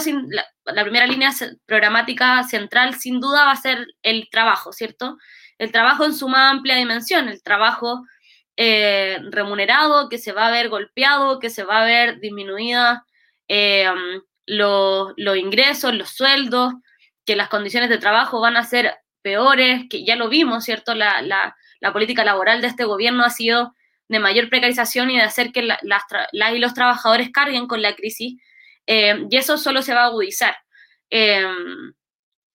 [0.64, 1.32] la, primera línea
[1.66, 5.18] programática central sin duda va a ser el trabajo, ¿cierto?
[5.58, 8.06] El trabajo en su más amplia dimensión, el trabajo
[8.56, 13.06] eh, remunerado, que se va a ver golpeado, que se va a ver disminuida
[13.50, 13.92] eh,
[14.46, 16.76] los, ingresos, los sueldos,
[17.26, 20.96] que las condiciones de trabajo van a ser peores, que ya lo vimos, ¿cierto?
[20.96, 21.54] La
[21.92, 23.74] política laboral de este gobierno ha sido
[24.08, 26.04] de mayor precarización y de hacer que las,
[26.54, 28.39] y los trabajadores carguen con la crisis,
[28.86, 30.56] eh, y eso solo se va a agudizar.
[31.10, 31.46] Eh,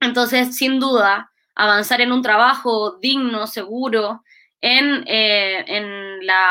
[0.01, 4.23] entonces, sin duda, avanzar en un trabajo digno, seguro,
[4.61, 6.51] en, eh, en, la,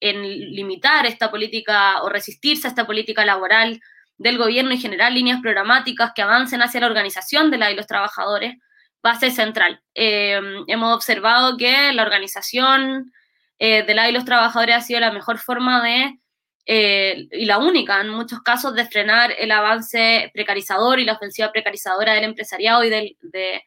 [0.00, 3.80] en limitar esta política o resistirse a esta política laboral
[4.18, 7.86] del gobierno y generar líneas programáticas que avancen hacia la organización de la y los
[7.86, 8.56] trabajadores,
[9.04, 9.80] va a ser central.
[9.94, 13.12] hemos observado que la organización
[13.58, 16.18] eh, de la y los trabajadores ha sido la mejor forma de,
[16.66, 21.52] eh, y la única en muchos casos, de frenar el avance precarizador y la ofensiva
[21.52, 23.62] precarizadora del empresariado y del, de,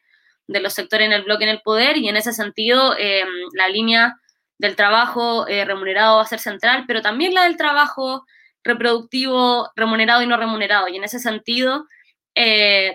[0.46, 1.96] los sectores en el bloque en el poder.
[1.96, 3.24] Y en ese sentido, eh,
[3.54, 4.16] la línea
[4.58, 8.26] del trabajo remunerado va a ser central, pero también la del trabajo
[8.62, 10.86] reproductivo remunerado y no remunerado.
[10.88, 11.86] Y en ese sentido,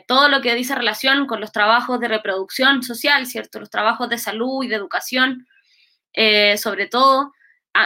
[0.07, 3.59] todo lo que dice relación con los trabajos de reproducción social, ¿cierto?
[3.59, 5.47] Los trabajos de salud y de educación,
[6.15, 7.33] eh, sobre todo,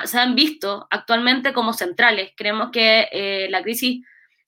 [0.03, 2.31] se han visto actualmente como centrales.
[2.35, 4.05] Creemos que eh, la crisis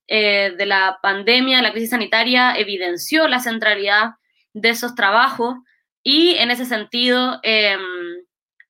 [0.07, 4.11] eh, de la pandemia, la crisis sanitaria, evidenció la centralidad
[4.53, 5.55] de esos trabajos
[6.03, 7.39] y en ese sentido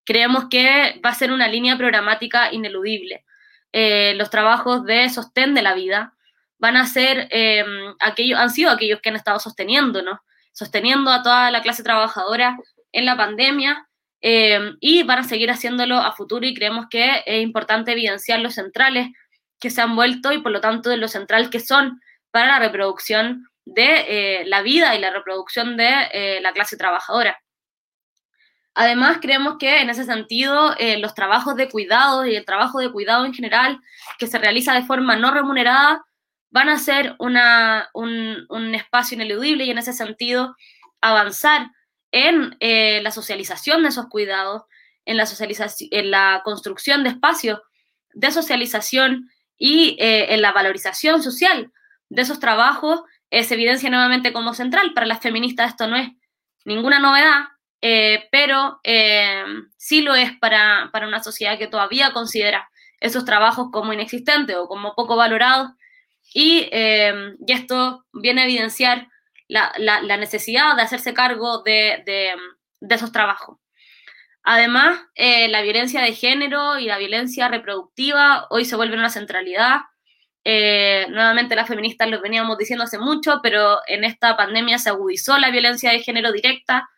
[0.06, 3.26] creemos que va a ser una línea programática ineludible.
[3.74, 6.13] Los trabajos de sostén de la vida
[6.62, 7.65] van a ser eh,
[8.00, 10.19] aquellos, han sido aquellos que han estado sosteniéndonos,
[10.54, 12.56] sosteniendo a toda la clase trabajadora
[12.91, 13.89] en la pandemia
[14.22, 18.56] eh, y van a seguir haciéndolo a futuro y creemos que es importante evidenciar los
[18.56, 19.08] centrales
[19.60, 22.60] que se han vuelto y por lo tanto de lo central que son para la
[22.60, 27.38] reproducción de la vida y la reproducción de la clase trabajadora.
[28.74, 32.92] Además, creemos que en ese sentido eh, los trabajos de cuidado y el trabajo de
[32.92, 33.82] cuidado en general
[34.18, 36.06] que se realiza de forma no remunerada
[36.52, 40.56] van a ser una, un, espacio ineludible y en ese sentido
[41.02, 41.70] avanzar
[42.12, 44.63] en eh, la socialización de esos cuidados,
[45.06, 47.60] en la, socialización, en la construcción de espacios
[48.13, 51.71] de socialización y eh, en la valorización social
[52.10, 54.93] de esos trabajos se evidencia nuevamente como central.
[54.93, 56.10] Para las feministas esto no es
[56.65, 57.45] ninguna novedad,
[57.82, 59.43] eh, pero eh,
[59.78, 62.69] sí lo es para, para, una sociedad que todavía considera
[63.00, 65.71] esos trabajos como inexistentes o como poco valorados.
[66.34, 69.08] Y, eh, y esto viene a evidenciar
[69.52, 72.34] la, la, necesidad de hacerse cargo de, de,
[72.80, 73.58] de esos trabajos.
[74.44, 79.82] Además, la violencia de género y la violencia reproductiva hoy se vuelven una centralidad.
[80.44, 85.52] nuevamente las feministas lo veníamos diciendo hace mucho, pero en esta pandemia se agudizó la
[85.52, 86.90] violencia de género directa,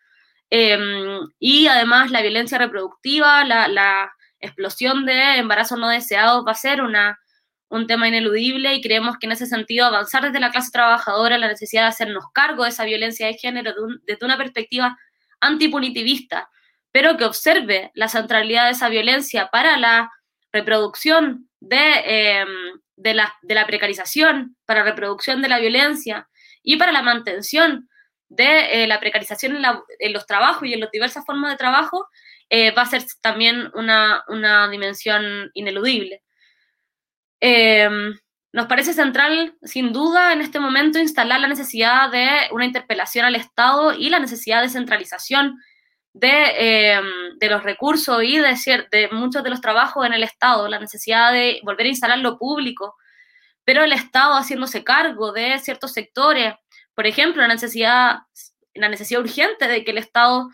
[0.56, 6.82] Em, y además la violencia reproductiva, la, explosión de embarazos no deseados va a ser
[6.82, 7.18] una,
[7.68, 11.48] un tema ineludible y creemos que en ese sentido avanzar desde la clase trabajadora la
[11.48, 13.72] necesidad de hacernos cargo de esa violencia de género
[14.04, 14.96] desde una perspectiva
[15.40, 16.50] antipunitivista,
[16.92, 20.10] pero que observe la centralidad de esa violencia para la
[20.52, 22.48] reproducción de, em,
[22.96, 26.28] de, la, de la precarización, para la reproducción de la violencia
[26.62, 27.88] y para la mantención
[28.28, 29.56] de eh, la precarización
[29.98, 32.08] en, los trabajos y en las diversas formas de trabajo,
[32.50, 34.24] eh, va a ser también una,
[34.70, 36.22] dimensión ineludible.
[37.46, 38.14] Em,
[38.52, 43.34] nos parece central, sin duda, en este momento instalar la necesidad de una interpelación al
[43.34, 45.60] Estado y la necesidad de centralización
[46.14, 47.04] de, em,
[47.40, 51.86] los recursos y de, muchos de los trabajos en el Estado, la necesidad de volver
[51.86, 52.96] a instalar lo público,
[53.64, 56.54] pero el Estado haciéndose cargo de ciertos sectores
[56.94, 58.18] por ejemplo, la necesidad,
[58.74, 60.48] la necesidad urgente de que el Estado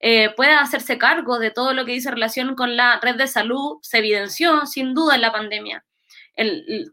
[0.00, 3.78] eh, pueda hacerse cargo de todo lo que dice relación con la red de salud
[3.82, 5.84] se evidenció sin duda en la pandemia.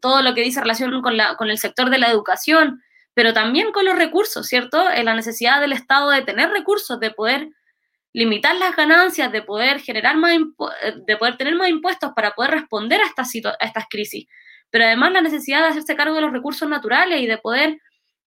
[0.01, 2.81] Todo lo que dice relación con, la, con el sector de la educación,
[3.13, 4.89] pero también con los recursos, ¿cierto?
[4.89, 7.49] En la necesidad del Estado de tener recursos, de poder
[8.13, 10.37] limitar las ganancias, de poder generar más,
[11.05, 14.27] de poder tener más impuestos para poder responder a estas, a estas crisis,
[14.69, 17.79] pero además la necesidad de hacerse cargo de los recursos naturales y de poder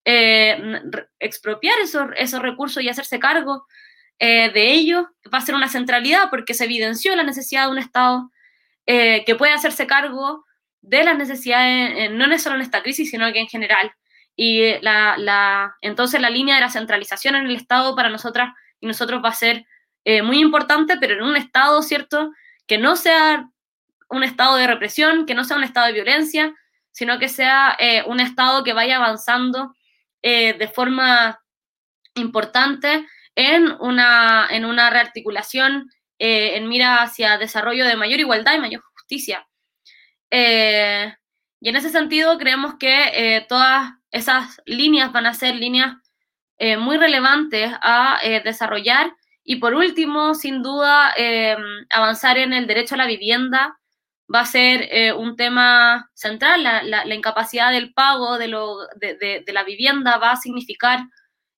[0.05, 0.81] eh,
[1.19, 3.67] expropiar esos, recursos y hacerse cargo
[4.21, 7.79] eh, de ellos va a ser una centralidad porque se evidenció la necesidad de un
[7.79, 8.31] Estado
[8.87, 10.46] eh, que pueda hacerse cargo
[10.87, 13.93] de las necesidades, no solo en esta crisis, sino que en general.
[14.37, 18.87] Y la, la, entonces la línea de la centralización en el Estado para nosotras y
[18.87, 19.65] nosotros va a ser
[20.23, 22.31] muy importante, pero en un Estado, ¿cierto?
[22.69, 23.49] Que no sea
[24.09, 26.55] un Estado de represión, que no sea un Estado de violencia,
[26.93, 27.77] sino que sea
[28.07, 29.75] un Estado que vaya avanzando
[30.29, 31.41] eh, de forma
[32.15, 33.07] importante
[33.37, 38.83] en una, en una rearticulación eh, en mira hacia desarrollo de mayor igualdad y mayor
[38.93, 39.47] justicia.
[40.31, 41.15] Eh,
[41.61, 45.97] y en ese sentido creemos que todas esas líneas van a ser líneas
[46.79, 49.13] muy relevantes a desarrollar.
[49.43, 51.15] Y por último, sin duda,
[51.91, 53.79] avanzar en el derecho a la vivienda,
[54.33, 56.63] va a ser eh, un tema central.
[56.63, 61.01] La, incapacidad del pago de, lo, de, la vivienda va a significar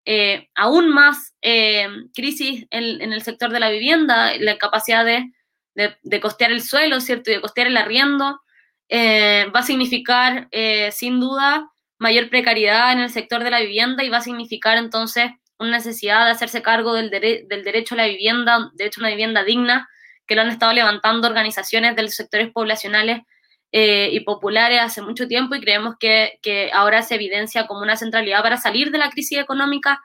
[0.05, 6.53] eh, aún más eh, crisis en, el sector de la vivienda, la incapacidad de, costear
[6.53, 7.31] el suelo, ¿cierto?
[7.31, 8.41] Y de costear el arriendo,
[8.91, 10.49] va a significar,
[10.93, 15.31] sin duda, mayor precariedad en el sector de la vivienda y va a significar entonces
[15.59, 19.45] una necesidad de hacerse cargo del, del derecho a la vivienda, derecho a una vivienda
[19.45, 19.89] digna,
[20.27, 23.23] que lo han estado levantando organizaciones de los sectores poblacionales
[23.73, 28.43] eh, y populares hace mucho tiempo y creemos que, ahora se evidencia como una centralidad
[28.43, 30.01] para salir de la crisis económica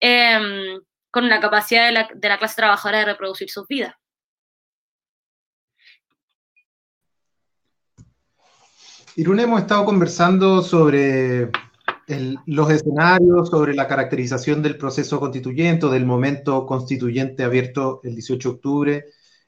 [0.00, 3.94] em, con la capacidad de la, de la, clase trabajadora de reproducir sus vidas.
[9.18, 11.50] Irune, hemos estado conversando sobre
[12.44, 18.54] los escenarios, sobre la caracterización del proceso constituyente del momento constituyente abierto el 18 de
[18.54, 19.04] octubre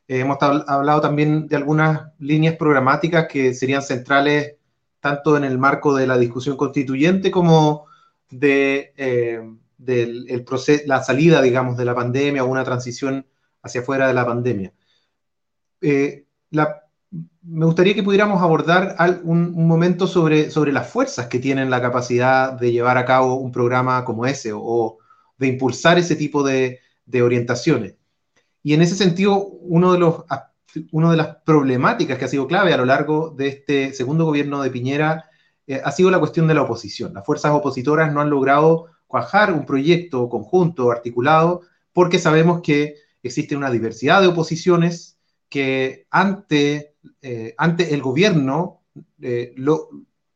[0.08, 4.54] eh, hemos hablado también de algunas líneas programáticas que serían centrales
[5.00, 7.84] tanto en el marco de la discusión constituyente como
[8.30, 9.42] de eh,
[10.86, 13.26] la salida, digamos, de la pandemia o una transición
[13.62, 14.72] hacia afuera de la pandemia.
[17.50, 22.52] Me gustaría que pudiéramos abordar un, momento sobre, sobre las fuerzas que tienen la capacidad
[22.52, 24.98] de llevar a cabo un programa como ese o,
[25.38, 27.94] de impulsar ese tipo de, de, orientaciones.
[28.62, 30.24] Y en ese sentido, uno de, los,
[30.92, 34.62] una de las problemáticas que ha sido clave a lo largo de este segundo gobierno
[34.62, 35.24] de Piñera
[35.66, 37.14] eh, ha sido la cuestión de la oposición.
[37.14, 41.62] Las fuerzas opositoras no han logrado cuajar un proyecto conjunto, articulado,
[41.94, 45.18] porque sabemos que existe una diversidad de oposiciones
[45.48, 48.82] que ante, eh, ante el gobierno
[49.22, 49.54] eh,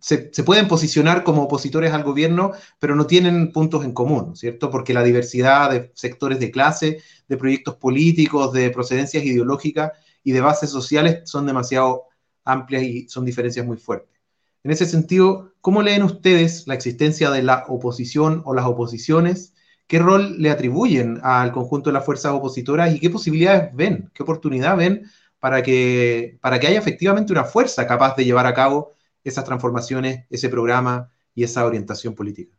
[0.02, 4.68] se, pueden posicionar como opositores al gobierno, pero no tienen puntos en común, ¿cierto?
[4.68, 6.98] Porque la diversidad de sectores de clase,
[7.28, 9.92] de proyectos políticos, de procedencias ideológicas
[10.24, 12.04] y de bases sociales son demasiado
[12.44, 14.20] amplias y son diferencias muy fuertes.
[14.64, 19.54] En ese sentido, ¿cómo leen ustedes la existencia de la oposición o las oposiciones?
[19.86, 24.22] ¿Qué rol le atribuyen al conjunto de las fuerzas opositoras y qué posibilidades ven, qué
[24.24, 25.08] oportunidad ven
[25.42, 28.92] para que, para que haya efectivamente una fuerza capaz de llevar a cabo
[29.24, 32.56] esas transformaciones, ese programa y esa orientación política?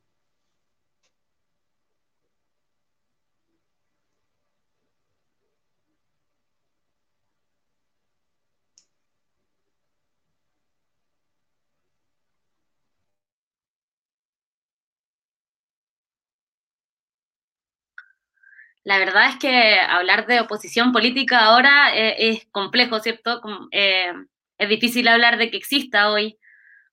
[18.83, 23.41] La verdad es que hablar de oposición política ahora eh, es complejo, ¿cierto?
[23.71, 24.11] Eh,
[24.57, 26.37] es difícil hablar de que exista hoy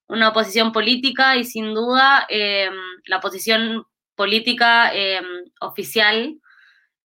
[0.06, 2.70] una oposición política y sin duda eh,
[3.06, 4.92] la oposición política
[5.60, 6.38] oficial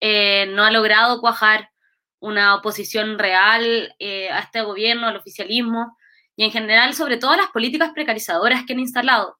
[0.00, 1.70] no ha logrado cuajar
[2.18, 5.96] una oposición real a este gobierno, al oficialismo
[6.36, 9.38] y en general sobre todo las políticas precarizadoras que han instalado.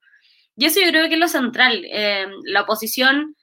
[0.56, 1.84] Y eso yo creo que es lo central.
[2.44, 3.34] la oposición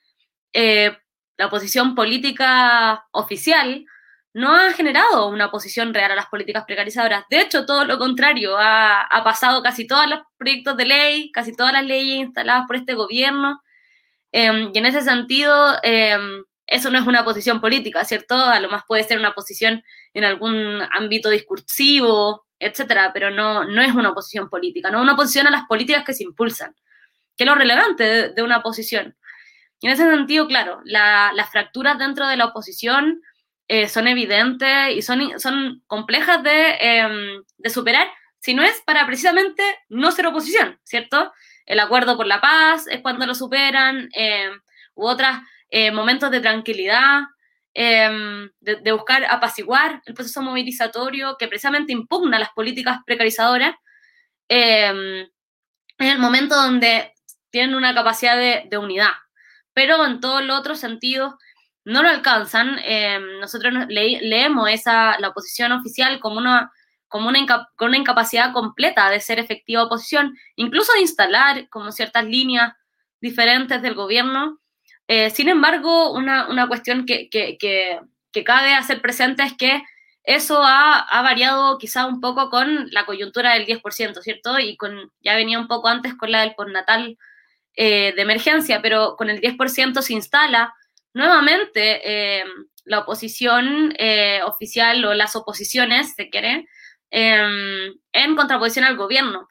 [1.41, 3.83] la oposición política oficial
[4.31, 7.23] no ha generado una oposición real a las políticas precarizadoras.
[7.31, 11.73] De hecho, todo lo contrario, ha, pasado casi todos los proyectos de ley, casi todas
[11.73, 13.59] las leyes instaladas por este gobierno.
[14.31, 18.35] Em, y en ese sentido, em, eso no es una posición política, ¿cierto?
[18.35, 19.83] A lo más puede ser una posición
[20.13, 25.47] en algún ámbito discursivo, etcétera, pero no, no es una oposición política, no una oposición
[25.47, 26.75] a las políticas que se impulsan,
[27.35, 29.15] que es lo relevante de, de una oposición.
[29.81, 33.19] Y en ese sentido, claro, las fracturas dentro de la oposición
[33.67, 38.07] eh, son evidentes y son, son complejas em, de, superar,
[38.39, 41.33] si no es para precisamente no ser oposición, ¿cierto?
[41.65, 44.51] El acuerdo por la paz es cuando lo superan, em,
[44.93, 45.31] u otros
[45.71, 47.21] eh, momentos de tranquilidad,
[47.73, 53.73] em, de, buscar apaciguar el proceso movilizatorio que precisamente impugna las políticas precarizadoras,
[54.47, 55.27] en
[55.97, 57.13] el momento donde
[57.49, 59.11] tienen una capacidad de unidad,
[59.73, 61.33] pero en todos los otros sentidos
[61.85, 62.79] no lo alcanzan.
[62.83, 66.71] Eh, nosotros leemos esa, la oposición oficial como una,
[67.07, 72.73] como una, una incapacidad completa de ser efectiva oposición, incluso de instalar como ciertas líneas
[73.19, 74.59] diferentes del gobierno.
[75.07, 77.99] Eh, sin embargo, una, una cuestión que, que, que,
[78.31, 79.83] que, cabe hacer presente es que
[80.23, 84.59] eso ha, ha, variado quizá un poco con la coyuntura del 10%, ¿cierto?
[84.59, 87.17] Y con, ya venía un poco antes con la del postnatal
[87.75, 90.73] eh, de emergencia, pero con el 10% se instala
[91.13, 92.43] nuevamente eh,
[92.83, 96.67] la oposición eh, oficial o las oposiciones, se quiere,
[97.13, 99.47] en contraposición al gobierno.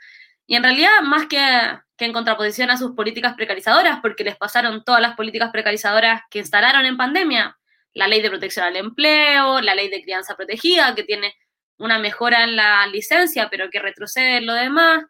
[0.46, 1.38] Y en realidad, más que,
[1.96, 6.38] que, en contraposición a sus políticas precarizadoras, porque les pasaron todas las políticas precarizadoras que
[6.38, 7.58] instalaron en pandemia,
[7.92, 11.34] la ley de protección al empleo, la ley de crianza protegida, que tiene
[11.78, 15.04] una mejora en la licencia, pero que retrocede en lo demás,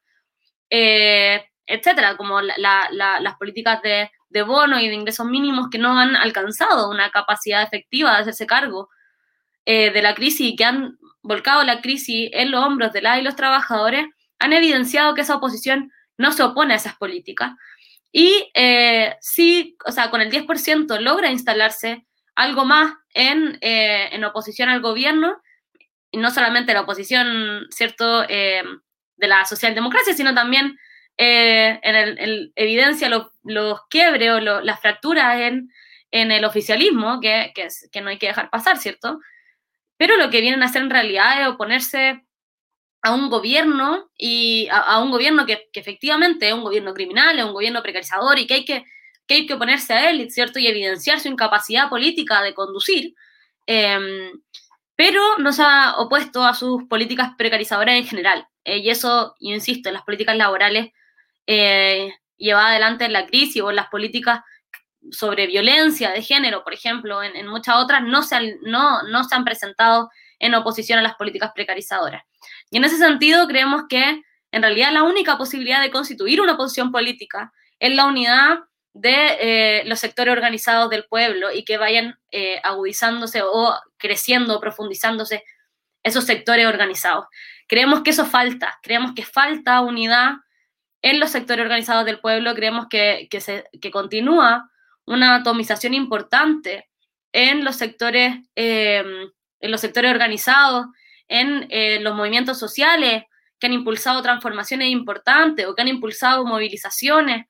[1.70, 4.10] etcétera, como las políticas de,
[4.42, 8.90] bono y de ingresos mínimos que no han alcanzado una capacidad efectiva de hacerse cargo
[9.64, 13.18] eh, de la crisis y que han volcado la crisis en los hombros de la
[13.18, 14.06] y los trabajadores,
[14.38, 17.52] han evidenciado que esa oposición no se opone a esas políticas.
[18.10, 22.04] Y eh, sí, o sea, con el 10% logra instalarse
[22.34, 25.40] algo más en, eh, en, oposición al gobierno,
[26.10, 30.76] y no solamente la oposición, ¿cierto?, de la socialdemocracia, sino también
[31.22, 35.70] eh, en, el, evidencia los quiebres o las fracturas en,
[36.10, 39.20] el oficialismo, que, que, no hay que dejar pasar, ¿cierto?
[39.98, 42.24] Pero lo que vienen a hacer en realidad es oponerse
[43.02, 47.52] a un gobierno y a, un gobierno que, efectivamente es un gobierno criminal, es un
[47.52, 48.86] gobierno precarizador y que hay que,
[49.26, 50.58] que, hay que oponerse a él, ¿cierto?
[50.58, 53.14] Y evidenciar su incapacidad política de conducir.
[53.66, 54.40] Em,
[54.96, 58.46] pero no se ha opuesto a sus políticas precarizadoras en general.
[58.64, 60.92] Eh, y eso, yo insisto, las políticas laborales
[61.46, 64.40] eh, llevada adelante en la crisis o en las políticas
[65.10, 69.34] sobre violencia de género, por ejemplo, en, muchas otras, no se, han, no, no se
[69.34, 72.22] han presentado en oposición a las políticas precarizadoras.
[72.70, 74.22] Y en ese sentido, creemos que
[74.52, 78.58] en realidad la única posibilidad de constituir una oposición política es la unidad
[78.92, 85.44] de eh, los sectores organizados del pueblo y que vayan eh, agudizándose o creciendo, profundizándose
[86.02, 87.26] esos sectores organizados.
[87.68, 90.32] Creemos que eso falta, creemos que falta unidad
[91.02, 94.70] en los sectores organizados del pueblo, creemos que, se, continúa
[95.06, 96.88] una atomización importante
[97.32, 99.04] en los sectores, eh,
[99.60, 100.86] en los sectores organizados,
[101.28, 103.24] en los movimientos sociales
[103.60, 107.46] que han impulsado transformaciones importantes o que han impulsado movilizaciones.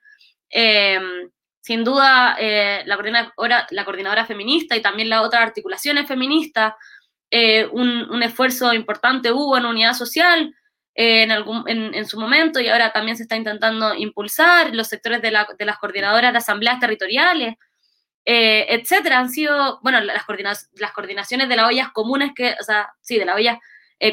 [0.51, 1.31] Em,
[1.61, 6.75] sin duda, eh, la, coordinadora, la, coordinadora, feminista y también las otras articulaciones feministas,
[7.31, 10.60] eh, un, esfuerzo importante hubo en unidad social eh,
[10.95, 15.31] en, algún, en, su momento y ahora también se está intentando impulsar los sectores de,
[15.31, 17.55] las coordinadoras de asambleas territoriales,
[18.25, 19.19] etcétera.
[19.19, 20.27] Han sido, bueno, las,
[20.75, 23.59] las coordinaciones de las ollas comunes, que, o sea, sí, de las ollas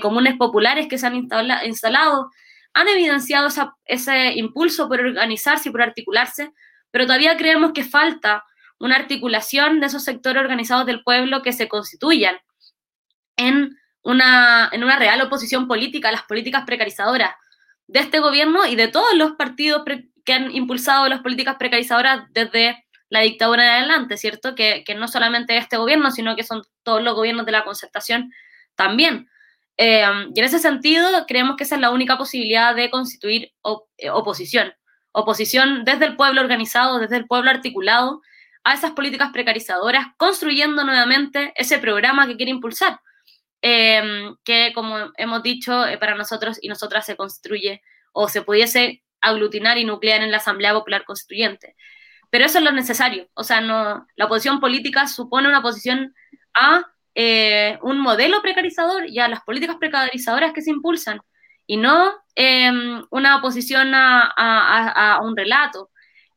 [0.01, 2.29] comunes populares que se han instalado
[2.77, 3.47] han evidenciado
[3.85, 6.51] ese impulso por organizarse y por articularse,
[6.91, 8.45] pero todavía creemos que falta
[8.79, 12.37] una articulación de esos sectores organizados del pueblo que se constituyan
[13.35, 13.75] en
[14.11, 17.31] en una real oposición política a las políticas precarizadoras
[17.87, 19.83] de este gobierno y de todos los partidos
[20.25, 24.55] que han impulsado las políticas precarizadoras desde la dictadura en adelante, ¿cierto?
[24.55, 28.33] Que, no solamente este gobierno, sino que son todos los gobiernos de la concertación
[28.75, 29.29] también.
[29.77, 33.53] Em, y en ese sentido, creemos que esa es la única posibilidad de constituir
[33.97, 34.73] eh, oposición.
[35.13, 38.21] Oposición desde el pueblo organizado, desde el pueblo articulado
[38.63, 42.99] a esas políticas precarizadoras, construyendo nuevamente ese programa que quiere impulsar,
[43.61, 47.81] em, que como hemos dicho, eh, para nosotros y nosotras se construye
[48.11, 51.75] o se pudiese aglutinar y nuclear en la Asamblea Popular Constituyente.
[52.29, 53.27] Pero eso es lo necesario.
[53.33, 56.13] O sea, no, la oposición política supone una oposición
[56.53, 56.85] a
[57.15, 61.19] eh, un modelo precarizador y a las políticas precarizadoras que se impulsan,
[61.67, 65.89] y no em, una oposición a, un relato.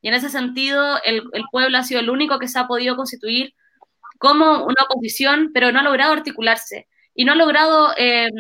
[0.03, 3.55] Y en ese sentido, el, pueblo ha sido el único que se ha podido constituir
[4.19, 6.89] como una oposición, pero no ha logrado articularse
[7.21, 8.33] y no ha logrado em,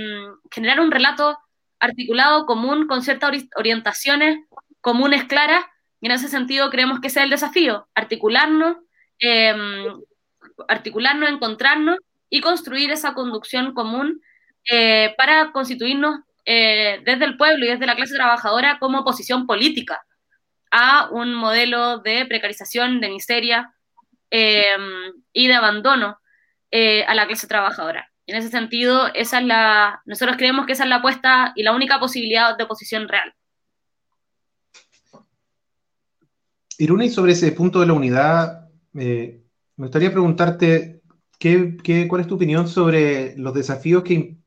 [0.50, 1.38] generar un relato
[1.80, 4.38] articulado común con ciertas orientaciones
[4.80, 5.66] comunes claras.
[6.00, 8.78] Y en ese sentido creemos que ese es el desafío, articularnos,
[9.18, 9.84] em,
[10.66, 11.98] articularnos, encontrarnos
[12.30, 14.22] y construir esa conducción común
[14.64, 20.00] eh, para constituirnos eh, desde el pueblo y desde la clase trabajadora como oposición política
[20.70, 23.74] a un modelo de precarización, de miseria
[24.30, 26.18] em, y de abandono
[26.70, 28.09] eh, a la clase trabajadora.
[28.30, 31.74] En ese sentido, esa es la, nosotros creemos que esa es la apuesta y la
[31.74, 33.34] única posibilidad de oposición real.
[36.78, 39.42] Iruna, y sobre ese punto de la unidad, me
[39.76, 41.00] gustaría preguntarte
[41.40, 44.38] ¿Qué, cuál es tu opinión sobre los desafíos que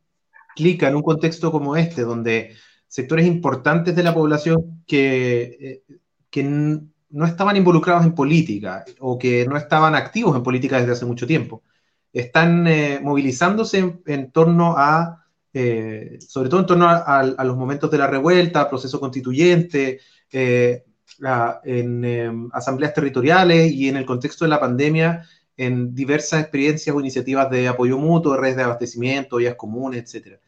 [0.55, 2.55] implica en un contexto como este, donde
[2.87, 5.83] sectores importantes de la población que, eh,
[6.29, 11.05] que no estaban involucrados en política o que no estaban activos en política desde hace
[11.05, 11.63] mucho tiempo,
[12.13, 17.97] están eh, movilizándose en, torno a, eh, sobre todo en torno a, los momentos de
[17.97, 19.99] la revuelta, proceso constituyente,
[20.31, 26.99] en em, asambleas territoriales y en el contexto de la pandemia, en diversas experiencias o
[26.99, 30.39] iniciativas de apoyo mutuo, redes de abastecimiento, vías comunes, etc.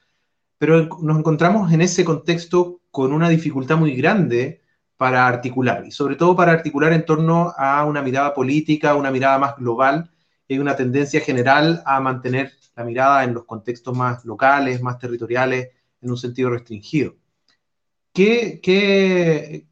[0.57, 4.61] Pero nos encontramos en ese contexto con una dificultad muy grande
[4.97, 9.37] para articular, y sobre todo para articular en torno a una mirada política, una mirada
[9.37, 10.09] más global,
[10.49, 15.69] hay una tendencia general a mantener la mirada en los contextos más locales, más territoriales,
[16.01, 17.15] en un sentido restringido.
[18.13, 19.65] ¿Qué,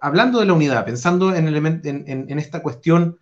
[0.00, 3.18] hablando de la unidad, pensando en, en, en esta cuestión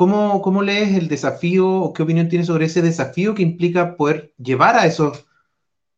[0.00, 4.32] ¿Cómo, ¿Cómo, lees el desafío o qué opinión tienes sobre ese desafío que implica poder
[4.38, 5.26] llevar a esos,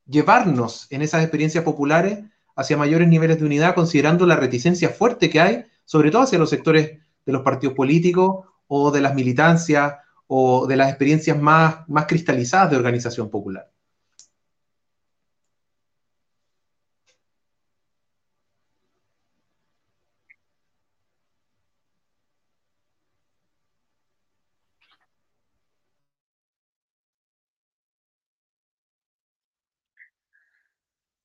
[0.07, 2.19] llevarnos en esas experiencias populares
[2.57, 6.51] hacia mayores niveles de unidad, considerando la reticencia fuerte que hay, sobre todo hacia los
[6.51, 9.95] sectores de los partidos políticos o de las militancias
[10.27, 13.73] o de las experiencias más, más cristalizadas de organización popular?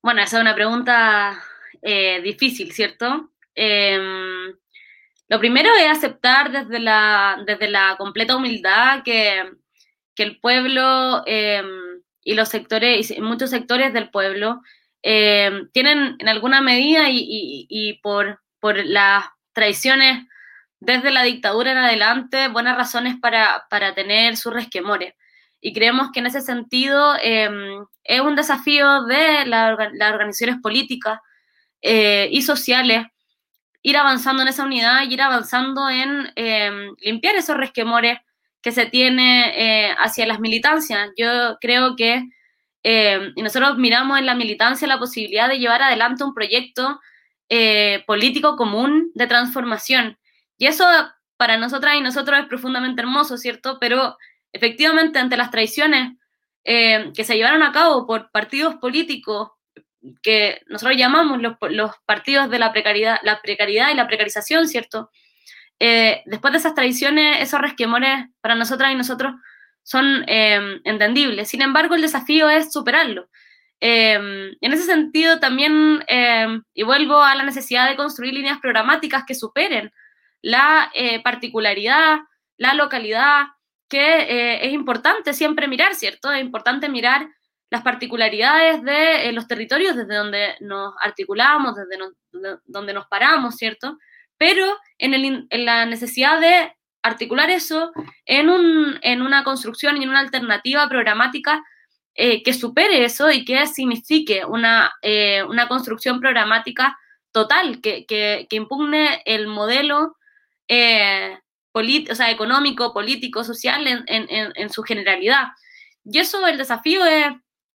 [0.02, 1.42] Bueno, esa es una pregunta
[1.82, 3.30] eh, difícil, ¿cierto?
[3.54, 4.56] Em,
[5.28, 9.44] lo primero es aceptar desde la, desde la completa humildad que,
[10.16, 14.60] el pueblo em, y los sectores, y muchos sectores del pueblo,
[15.02, 20.26] em, tienen en alguna medida y, por, por, las traiciones
[20.80, 25.14] desde la dictadura en adelante buenas razones para, para tener sus resquemores.
[25.60, 31.20] y creemos que en ese sentido em, es un desafío de las organizaciones políticas
[31.82, 33.06] eh, y sociales
[33.82, 38.18] ir avanzando en esa unidad y ir avanzando en em, limpiar esos resquemores
[38.62, 41.10] que se tiene eh, hacia las militancias.
[41.16, 42.24] Yo creo que,
[42.82, 47.00] em, y nosotros miramos en la militancia la posibilidad de llevar adelante un proyecto
[47.48, 50.18] eh, político común de transformación.
[50.58, 50.84] Y eso
[51.36, 53.78] para nosotras y nosotros es profundamente hermoso, ¿cierto?
[53.80, 54.18] Pero
[54.52, 56.16] efectivamente ante las traiciones
[56.64, 59.50] em, que se llevaron a cabo por partidos políticos
[60.22, 65.10] que nosotros llamamos los, partidos de la precariedad, la precariedad y la precarización, ¿cierto?
[65.80, 69.34] Eh, después de esas tradiciones, esos resquemores para nosotras y nosotros
[69.82, 71.48] son em, entendibles.
[71.48, 73.28] Sin embargo, el desafío es superarlo.
[73.80, 76.04] Em, en ese sentido, también,
[76.74, 79.92] y vuelvo a la necesidad de construir líneas programáticas que superen
[80.42, 82.18] la eh, particularidad,
[82.56, 83.46] la localidad,
[83.88, 86.30] que eh, es importante siempre mirar, ¿cierto?
[86.30, 87.28] Es importante mirar
[87.70, 93.98] las particularidades de eh, los territorios desde donde nos articulamos, desde donde nos paramos, ¿cierto?
[94.38, 97.92] Pero en, la necesidad de articular eso
[98.24, 101.62] en, un, en, una construcción y en una alternativa programática
[102.14, 106.96] eh, que supere eso y que signifique una, eh, una construcción programática
[107.32, 110.16] total, que, que, impugne el modelo
[112.10, 115.48] o sea, económico, político, social en, en, en su generalidad.
[116.04, 117.26] Y eso, el desafío es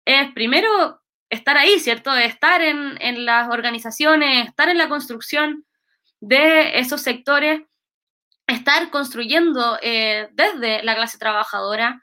[0.04, 1.00] es primero
[1.30, 2.14] estar ahí, ¿cierto?
[2.14, 5.64] Estar en, las organizaciones, estar en la construcción
[6.20, 7.62] de esos sectores,
[8.46, 12.02] estar construyendo eh, desde la clase trabajadora,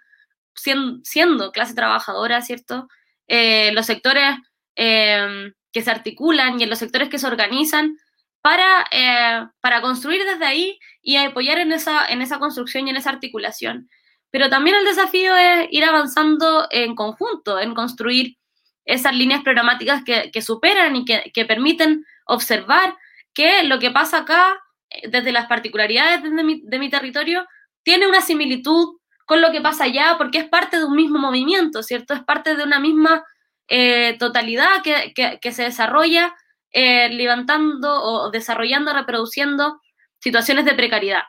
[0.56, 2.88] siendo, clase trabajadora, ¿cierto?
[3.28, 4.36] Eh, los sectores
[4.76, 7.98] em, que se articulan y en los sectores que se organizan
[8.42, 12.98] para, eh, para construir desde ahí y apoyar en esa, en esa construcción y en
[12.98, 13.90] esa articulación.
[14.32, 18.38] Pero también el desafío es ir avanzando en conjunto, en construir
[18.86, 22.96] esas líneas programáticas que, superan y que, permiten observar
[23.34, 24.60] que lo que pasa acá,
[24.90, 27.46] eh, desde las particularidades de mi, territorio,
[27.84, 31.84] tiene una similitud con lo que pasa allá, porque es parte de un mismo movimiento,
[31.84, 32.16] ¿cierto?
[32.16, 33.24] Es parte de una misma
[33.68, 36.36] eh, totalidad que, se desarrolla
[36.72, 39.80] eh, levantando o desarrollando, reproduciendo
[40.20, 41.24] situaciones de precariedad.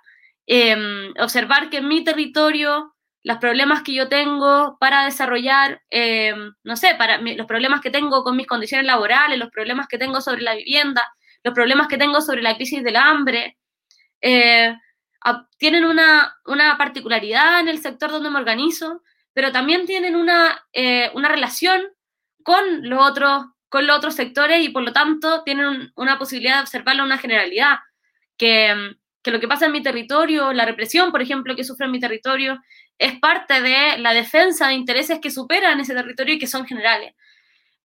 [0.52, 2.92] Em, observar que en mi territorio
[3.22, 8.24] los problemas que yo tengo para desarrollar, em, no sé, para los problemas que tengo
[8.24, 11.08] con mis condiciones laborales, los problemas que tengo sobre la vivienda,
[11.44, 13.58] los problemas que tengo sobre la crisis del hambre,
[14.22, 14.74] eh,
[15.58, 16.34] tienen una,
[16.78, 21.80] particularidad en el sector donde me organizo, pero también tienen una, eh, una relación
[22.42, 26.62] con los, otros, con los otros sectores y por lo tanto tienen una posibilidad de
[26.62, 27.78] observarlo en una generalidad,
[28.36, 31.86] que em, que lo que pasa en mi territorio, la represión, por ejemplo, que sufre
[31.86, 32.60] en mi territorio,
[32.98, 37.14] es parte de la defensa de intereses que superan ese territorio y que son generales.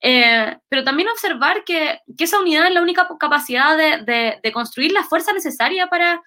[0.00, 5.32] Eh, pero también observar que, esa unidad es la única capacidad de, construir la fuerza
[5.32, 6.22] necesaria para,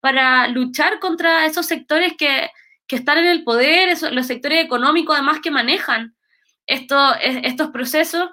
[0.00, 2.50] para luchar contra esos sectores que,
[2.88, 6.14] están en el poder, los sectores económicos además que manejan
[6.66, 8.28] estos procesos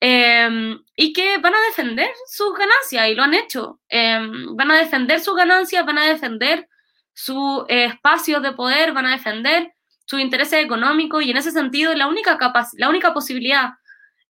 [0.00, 3.80] Em, y que van a defender sus ganancias y lo han hecho.
[3.88, 6.68] Em, van a defender sus ganancias, van a defender
[7.14, 9.72] sus eh, espacios de poder, van a defender
[10.04, 12.38] sus intereses económicos y en ese sentido la única,
[12.76, 13.70] la única posibilidad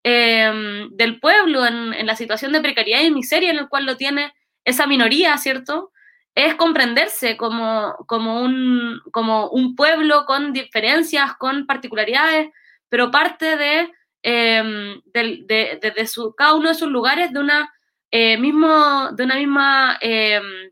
[0.04, 3.98] em, del pueblo en, en, la situación de precariedad y miseria en el cual lo
[3.98, 5.92] tiene esa minoría, ¿cierto?
[6.36, 12.50] Es comprenderse como, como, un, como un pueblo con diferencias, con particularidades,
[12.90, 13.92] pero parte de
[14.28, 17.72] Em, desde su, cada uno de sus lugares de una,
[18.10, 20.72] eh, mismo, de una misma em,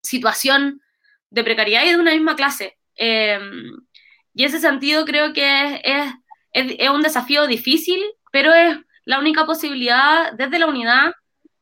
[0.00, 0.80] situación
[1.28, 2.78] de precariedad y de una misma clase.
[2.94, 3.72] Em,
[4.34, 6.12] y ese sentido creo que es,
[6.52, 8.00] es, un desafío difícil,
[8.30, 11.12] pero es la única posibilidad, desde la unidad,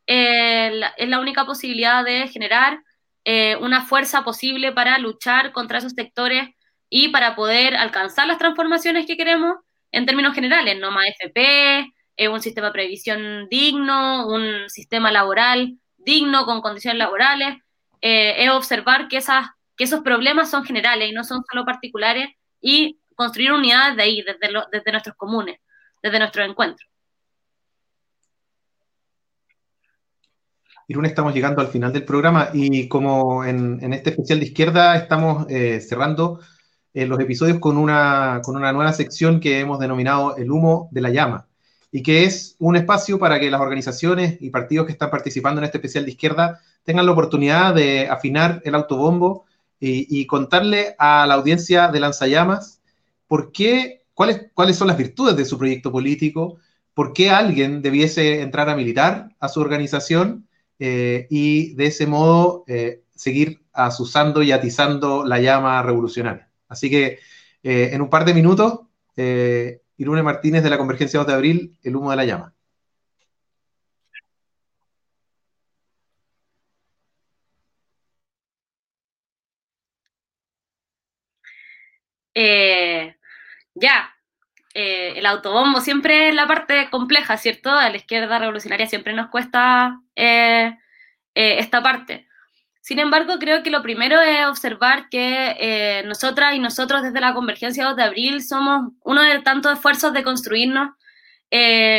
[0.07, 2.83] eh, es la única posibilidad de generar
[3.25, 6.51] eh, una fuerza posible para luchar contra esos sectores
[6.91, 9.57] y para poder alcanzar las transformaciones que queremos
[9.93, 15.79] en términos generales, no más FP, eh, un sistema de previsión digno, un sistema laboral
[15.97, 17.57] digno con condiciones laborales,
[18.01, 22.31] eh, es observar que, esas, que esos problemas son generales y no son solo particulares
[22.61, 25.59] y construir unidades de ahí, desde, nuestros comunes,
[26.03, 26.89] desde nuestros encuentros.
[30.89, 35.47] Irún, estamos llegando al final del programa y como en, este especial de izquierda estamos
[35.49, 36.41] eh, cerrando
[36.95, 41.47] los episodios con una, nueva sección que hemos denominado El humo de la llama,
[41.93, 45.65] y que es un espacio para que las organizaciones y partidos que están participando en
[45.65, 49.45] este especial de izquierda tengan la oportunidad de afinar el autobombo
[49.83, 52.83] y, contarle a la audiencia de Lanzallamas
[53.27, 56.59] por qué, cuáles, cuáles son las virtudes de su proyecto político,
[56.93, 60.47] por qué alguien debiese entrar a militar a su organización
[60.79, 66.50] eh, y de ese modo eh, seguir asusando y atizando la llama revolucionaria.
[66.71, 67.19] Así que
[67.63, 68.81] eh, en un par de minutos,
[69.99, 72.55] Irune Martínez de la Convergencia 2 de Abril, el humo de la llama.
[83.75, 84.11] ya,
[84.75, 87.71] eh, el autobombo siempre es la parte compleja, ¿cierto?
[87.71, 90.77] A la izquierda revolucionaria siempre nos cuesta eh,
[91.35, 92.29] eh, esta parte.
[92.91, 97.85] Sin embargo, creo que lo primero es observar que nosotras y nosotros desde la Convergencia
[97.85, 100.91] 2 de Abril somos uno de tantos esfuerzos de construirnos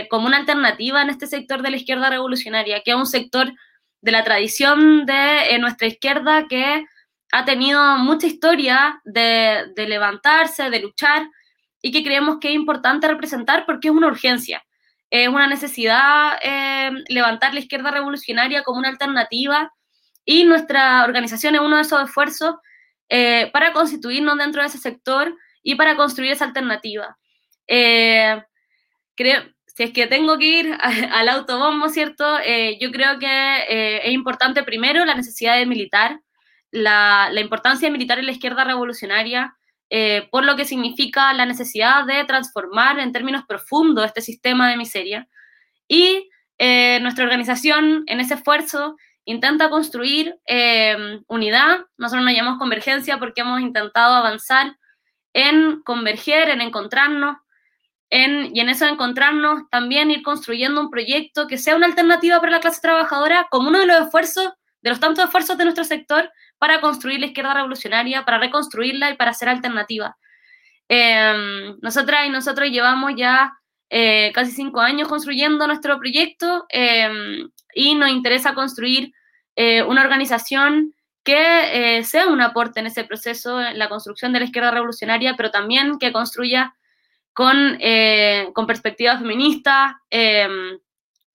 [0.10, 3.54] como una alternativa en este sector de la izquierda revolucionaria, que es un sector
[4.02, 6.84] de la tradición de nuestra izquierda que
[7.32, 11.26] ha tenido mucha historia de, de levantarse, de luchar,
[11.82, 14.62] y que creemos que es importante representar porque es una urgencia.
[15.10, 19.72] Es una necesidad eh, levantar la izquierda revolucionaria como una alternativa
[20.26, 22.56] y nuestra organización es uno de esos esfuerzos
[23.10, 27.18] eh, para constituirnos dentro de ese sector y para construir esa alternativa.
[27.68, 28.42] Eh,
[29.16, 30.78] creo, si es que tengo que ir
[31.12, 32.38] al autobombo, ¿cierto?
[32.80, 36.20] yo creo que es importante primero la necesidad de militar,
[36.72, 39.56] la, la importancia de militar en la izquierda revolucionaria,
[39.94, 44.78] eh, por lo que significa la necesidad de transformar en términos profundos este sistema de
[44.78, 45.28] miseria.
[45.86, 48.96] Y eh, nuestra organización en ese esfuerzo
[49.32, 54.78] intenta construir eh, unidad, nosotros nos llamamos convergencia porque hemos intentado avanzar
[55.34, 57.38] en converger, en encontrarnos,
[58.10, 62.52] en, y en eso encontrarnos también ir construyendo un proyecto que sea una alternativa para
[62.52, 64.52] la clase trabajadora como uno de los esfuerzos,
[64.82, 69.16] de los tantos esfuerzos de nuestro sector para construir la izquierda revolucionaria, para reconstruirla y
[69.16, 70.18] para ser alternativa.
[70.90, 73.54] Em, nosotras y nosotros llevamos ya
[73.90, 79.14] eh, casi cinco años construyendo nuestro proyecto em, y nos interesa construir
[79.56, 80.94] eh, una organización
[81.24, 85.36] que eh, sea un aporte en ese proceso, en la construcción de la izquierda revolucionaria,
[85.36, 86.76] pero también que construya
[87.34, 87.80] con,
[88.54, 90.80] con perspectiva feminista, em,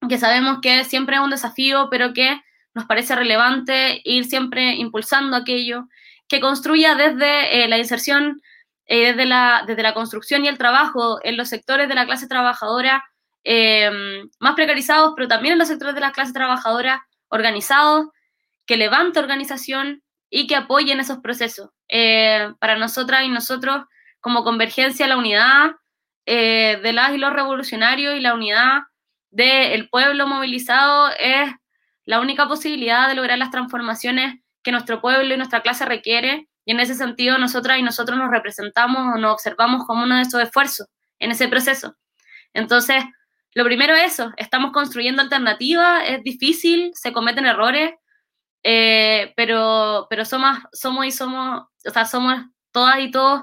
[0.08, 2.40] que sabemos que siempre es un desafío, pero que
[2.76, 5.88] nos parece relevante ir siempre impulsando aquello,
[6.28, 8.42] que construya desde eh, la inserción,
[8.84, 12.28] eh, desde, la, desde la construcción y el trabajo en los sectores de la clase
[12.28, 13.02] trabajadora
[13.44, 13.90] eh,
[14.40, 18.06] más precarizados, pero también en los sectores de la clase trabajadora organizados,
[18.66, 21.70] que levante organización y que apoyen esos procesos.
[22.58, 23.84] para nosotras y nosotros,
[24.20, 25.72] como convergencia, la unidad
[26.26, 28.80] de las y los revolucionarios y la unidad
[29.30, 31.52] del pueblo movilizado es
[32.04, 36.48] la única posibilidad de lograr las transformaciones que nuestro pueblo y nuestra clase requiere.
[36.64, 40.22] Y en ese sentido, nosotras y nosotros nos representamos o nos observamos como uno de
[40.22, 40.88] esos esfuerzos
[41.20, 41.94] en ese proceso.
[42.52, 43.04] Entonces,
[43.56, 47.94] lo primero es eso, estamos construyendo alternativas, es difícil, se cometen errores,
[48.62, 52.40] eh, pero, pero somos, somos y somos, o sea, somos
[52.70, 53.42] todas y todos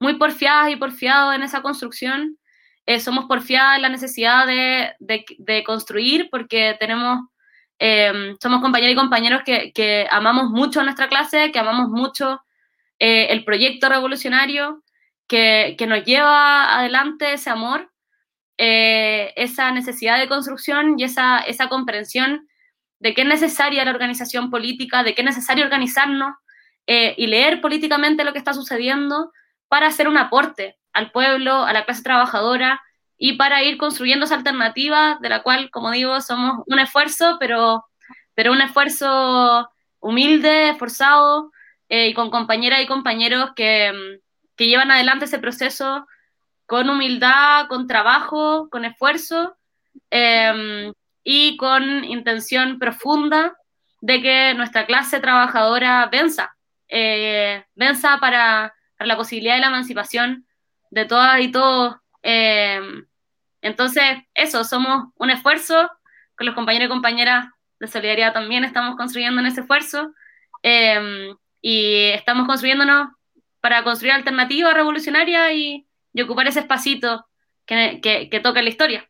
[0.00, 2.38] muy porfiadas y porfiados en esa construcción.
[2.86, 7.20] Eh, somos porfiadas en la necesidad de, de construir porque tenemos
[7.82, 12.42] Em, somos compañeros y compañeros que, amamos mucho nuestra clase, que amamos mucho
[12.98, 14.84] eh, el proyecto revolucionario,
[15.26, 17.89] que, nos lleva adelante ese amor,
[18.62, 22.46] eh, esa necesidad de construcción y esa, esa comprensión
[22.98, 26.34] de que es necesaria la organización política, de que es necesario organizarnos
[26.86, 29.32] eh, y leer políticamente lo que está sucediendo
[29.68, 32.82] para hacer un aporte al pueblo, a la clase trabajadora,
[33.16, 37.86] y para ir construyendo esa alternativa de la cual, como digo, somos un esfuerzo, pero,
[38.34, 41.50] pero un esfuerzo humilde, esforzado
[41.88, 44.20] eh, y con compañeras y compañeros que,
[44.54, 46.06] que, llevan adelante ese proceso
[46.70, 49.56] con humildad, con trabajo, con esfuerzo
[50.08, 50.92] em,
[51.24, 53.56] y con intención profunda
[54.00, 56.56] de que nuestra clase trabajadora venza,
[56.86, 60.46] eh, venza para, la posibilidad de la emancipación
[60.92, 61.96] de todas y todos.
[62.22, 62.80] Eh,
[63.62, 65.90] entonces, eso, somos un esfuerzo,
[66.36, 67.48] con los compañeros y compañeras
[67.80, 70.14] de solidaridad también estamos construyendo en ese esfuerzo
[70.62, 73.08] em, y estamos construyéndonos
[73.60, 75.89] para construir alternativa revolucionaria y,
[76.22, 77.26] ocupar ese espacito
[77.64, 78.00] que,
[78.30, 79.08] que, toca la historia.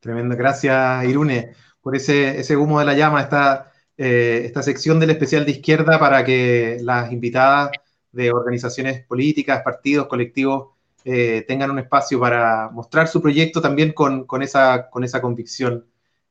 [0.00, 5.10] Tremendo, gracias Irune por ese, ese humo de la llama, esta, eh, esta sección del
[5.10, 7.70] especial de izquierda para que las invitadas
[8.12, 10.70] de organizaciones políticas, partidos, colectivos,
[11.04, 15.86] eh, tengan un espacio para mostrar su proyecto también con, esa, con esa convicción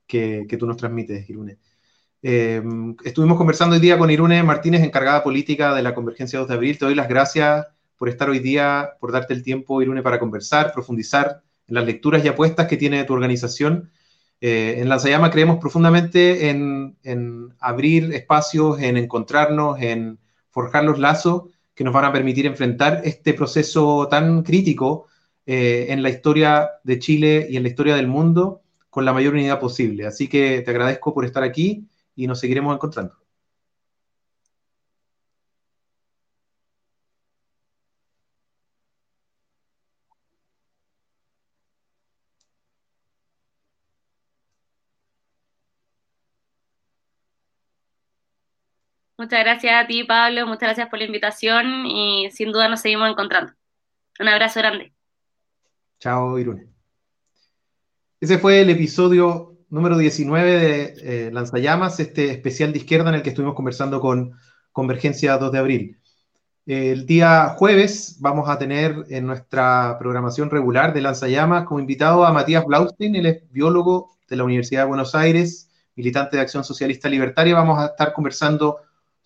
[0.06, 1.58] que, tú nos transmites, Irune.
[2.22, 2.62] Eh,
[3.04, 6.78] estuvimos conversando hoy día con Irune Martínez, encargada política de la Convergencia 2 de Abril.
[6.78, 7.68] Te doy las gracias
[8.00, 12.24] por estar hoy día, por darte el tiempo, Irune, para conversar, profundizar en las lecturas
[12.24, 13.92] y apuestas que tiene tu organización.
[14.40, 20.18] Eh, en Lanzayama creemos profundamente en, en, abrir espacios, en encontrarnos, en
[20.50, 21.44] forjar los lazos
[21.76, 25.08] que nos van a permitir enfrentar este proceso tan crítico
[25.46, 29.34] eh, en la historia de Chile y en la historia del mundo con la mayor
[29.34, 30.08] unidad posible.
[30.08, 31.86] Así que te agradezco por estar aquí
[32.16, 33.16] y nos seguiremos encontrando.
[49.20, 53.10] Muchas gracias a ti, Pablo, muchas gracias por la invitación y sin duda nos seguimos
[53.10, 53.52] encontrando.
[54.18, 54.94] Un abrazo grande.
[56.00, 56.68] Chao, Irune.
[58.22, 63.22] Ese fue el episodio número 19 de eh, Lanzallamas, este especial de izquierda en el
[63.22, 64.40] que estuvimos conversando con
[64.72, 65.98] Convergencia 2 de abril.
[66.66, 72.32] El día jueves vamos a tener en nuestra programación regular de Lanzallamas como invitado a
[72.32, 77.10] Matías Blaustein, él es biólogo de la Universidad de Buenos Aires, militante de Acción Socialista
[77.10, 77.54] Libertaria.
[77.54, 78.78] Vamos a estar conversando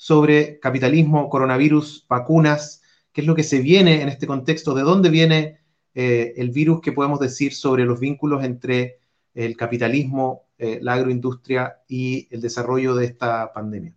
[0.03, 2.81] sobre capitalismo, coronavirus, vacunas,
[3.13, 5.61] qué es lo que se viene en este contexto, de dónde viene
[5.93, 8.99] eh, el virus que podemos decir sobre los vínculos entre
[9.33, 13.93] el capitalismo, eh, la agroindustria y el desarrollo de esta pandemia.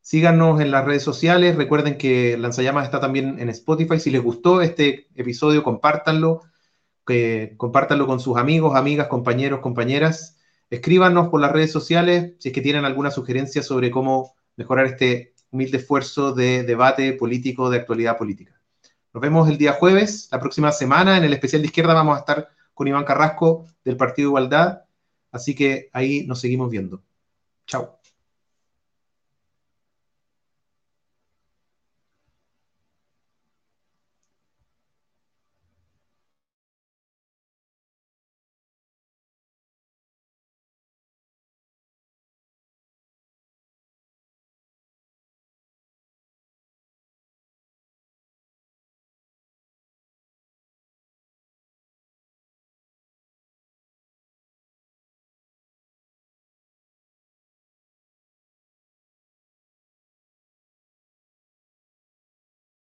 [0.00, 4.00] Síganos en las redes sociales, recuerden que Lanzallamas está también en Spotify.
[4.00, 6.44] Si les gustó este episodio, compártanlo,
[7.58, 10.38] compártanlo con sus amigos, amigas, compañeros, compañeras.
[10.70, 15.34] Escríbanos por las redes sociales si es que tienen alguna sugerencia sobre cómo mejorar este
[15.50, 18.60] humilde esfuerzo de debate político, de actualidad política.
[19.12, 22.20] Nos vemos el día jueves, la próxima semana, en el especial de izquierda vamos a
[22.20, 24.82] estar con Iván Carrasco del Partido Igualdad,
[25.32, 27.02] así que ahí nos seguimos viendo.
[27.66, 27.98] Chao.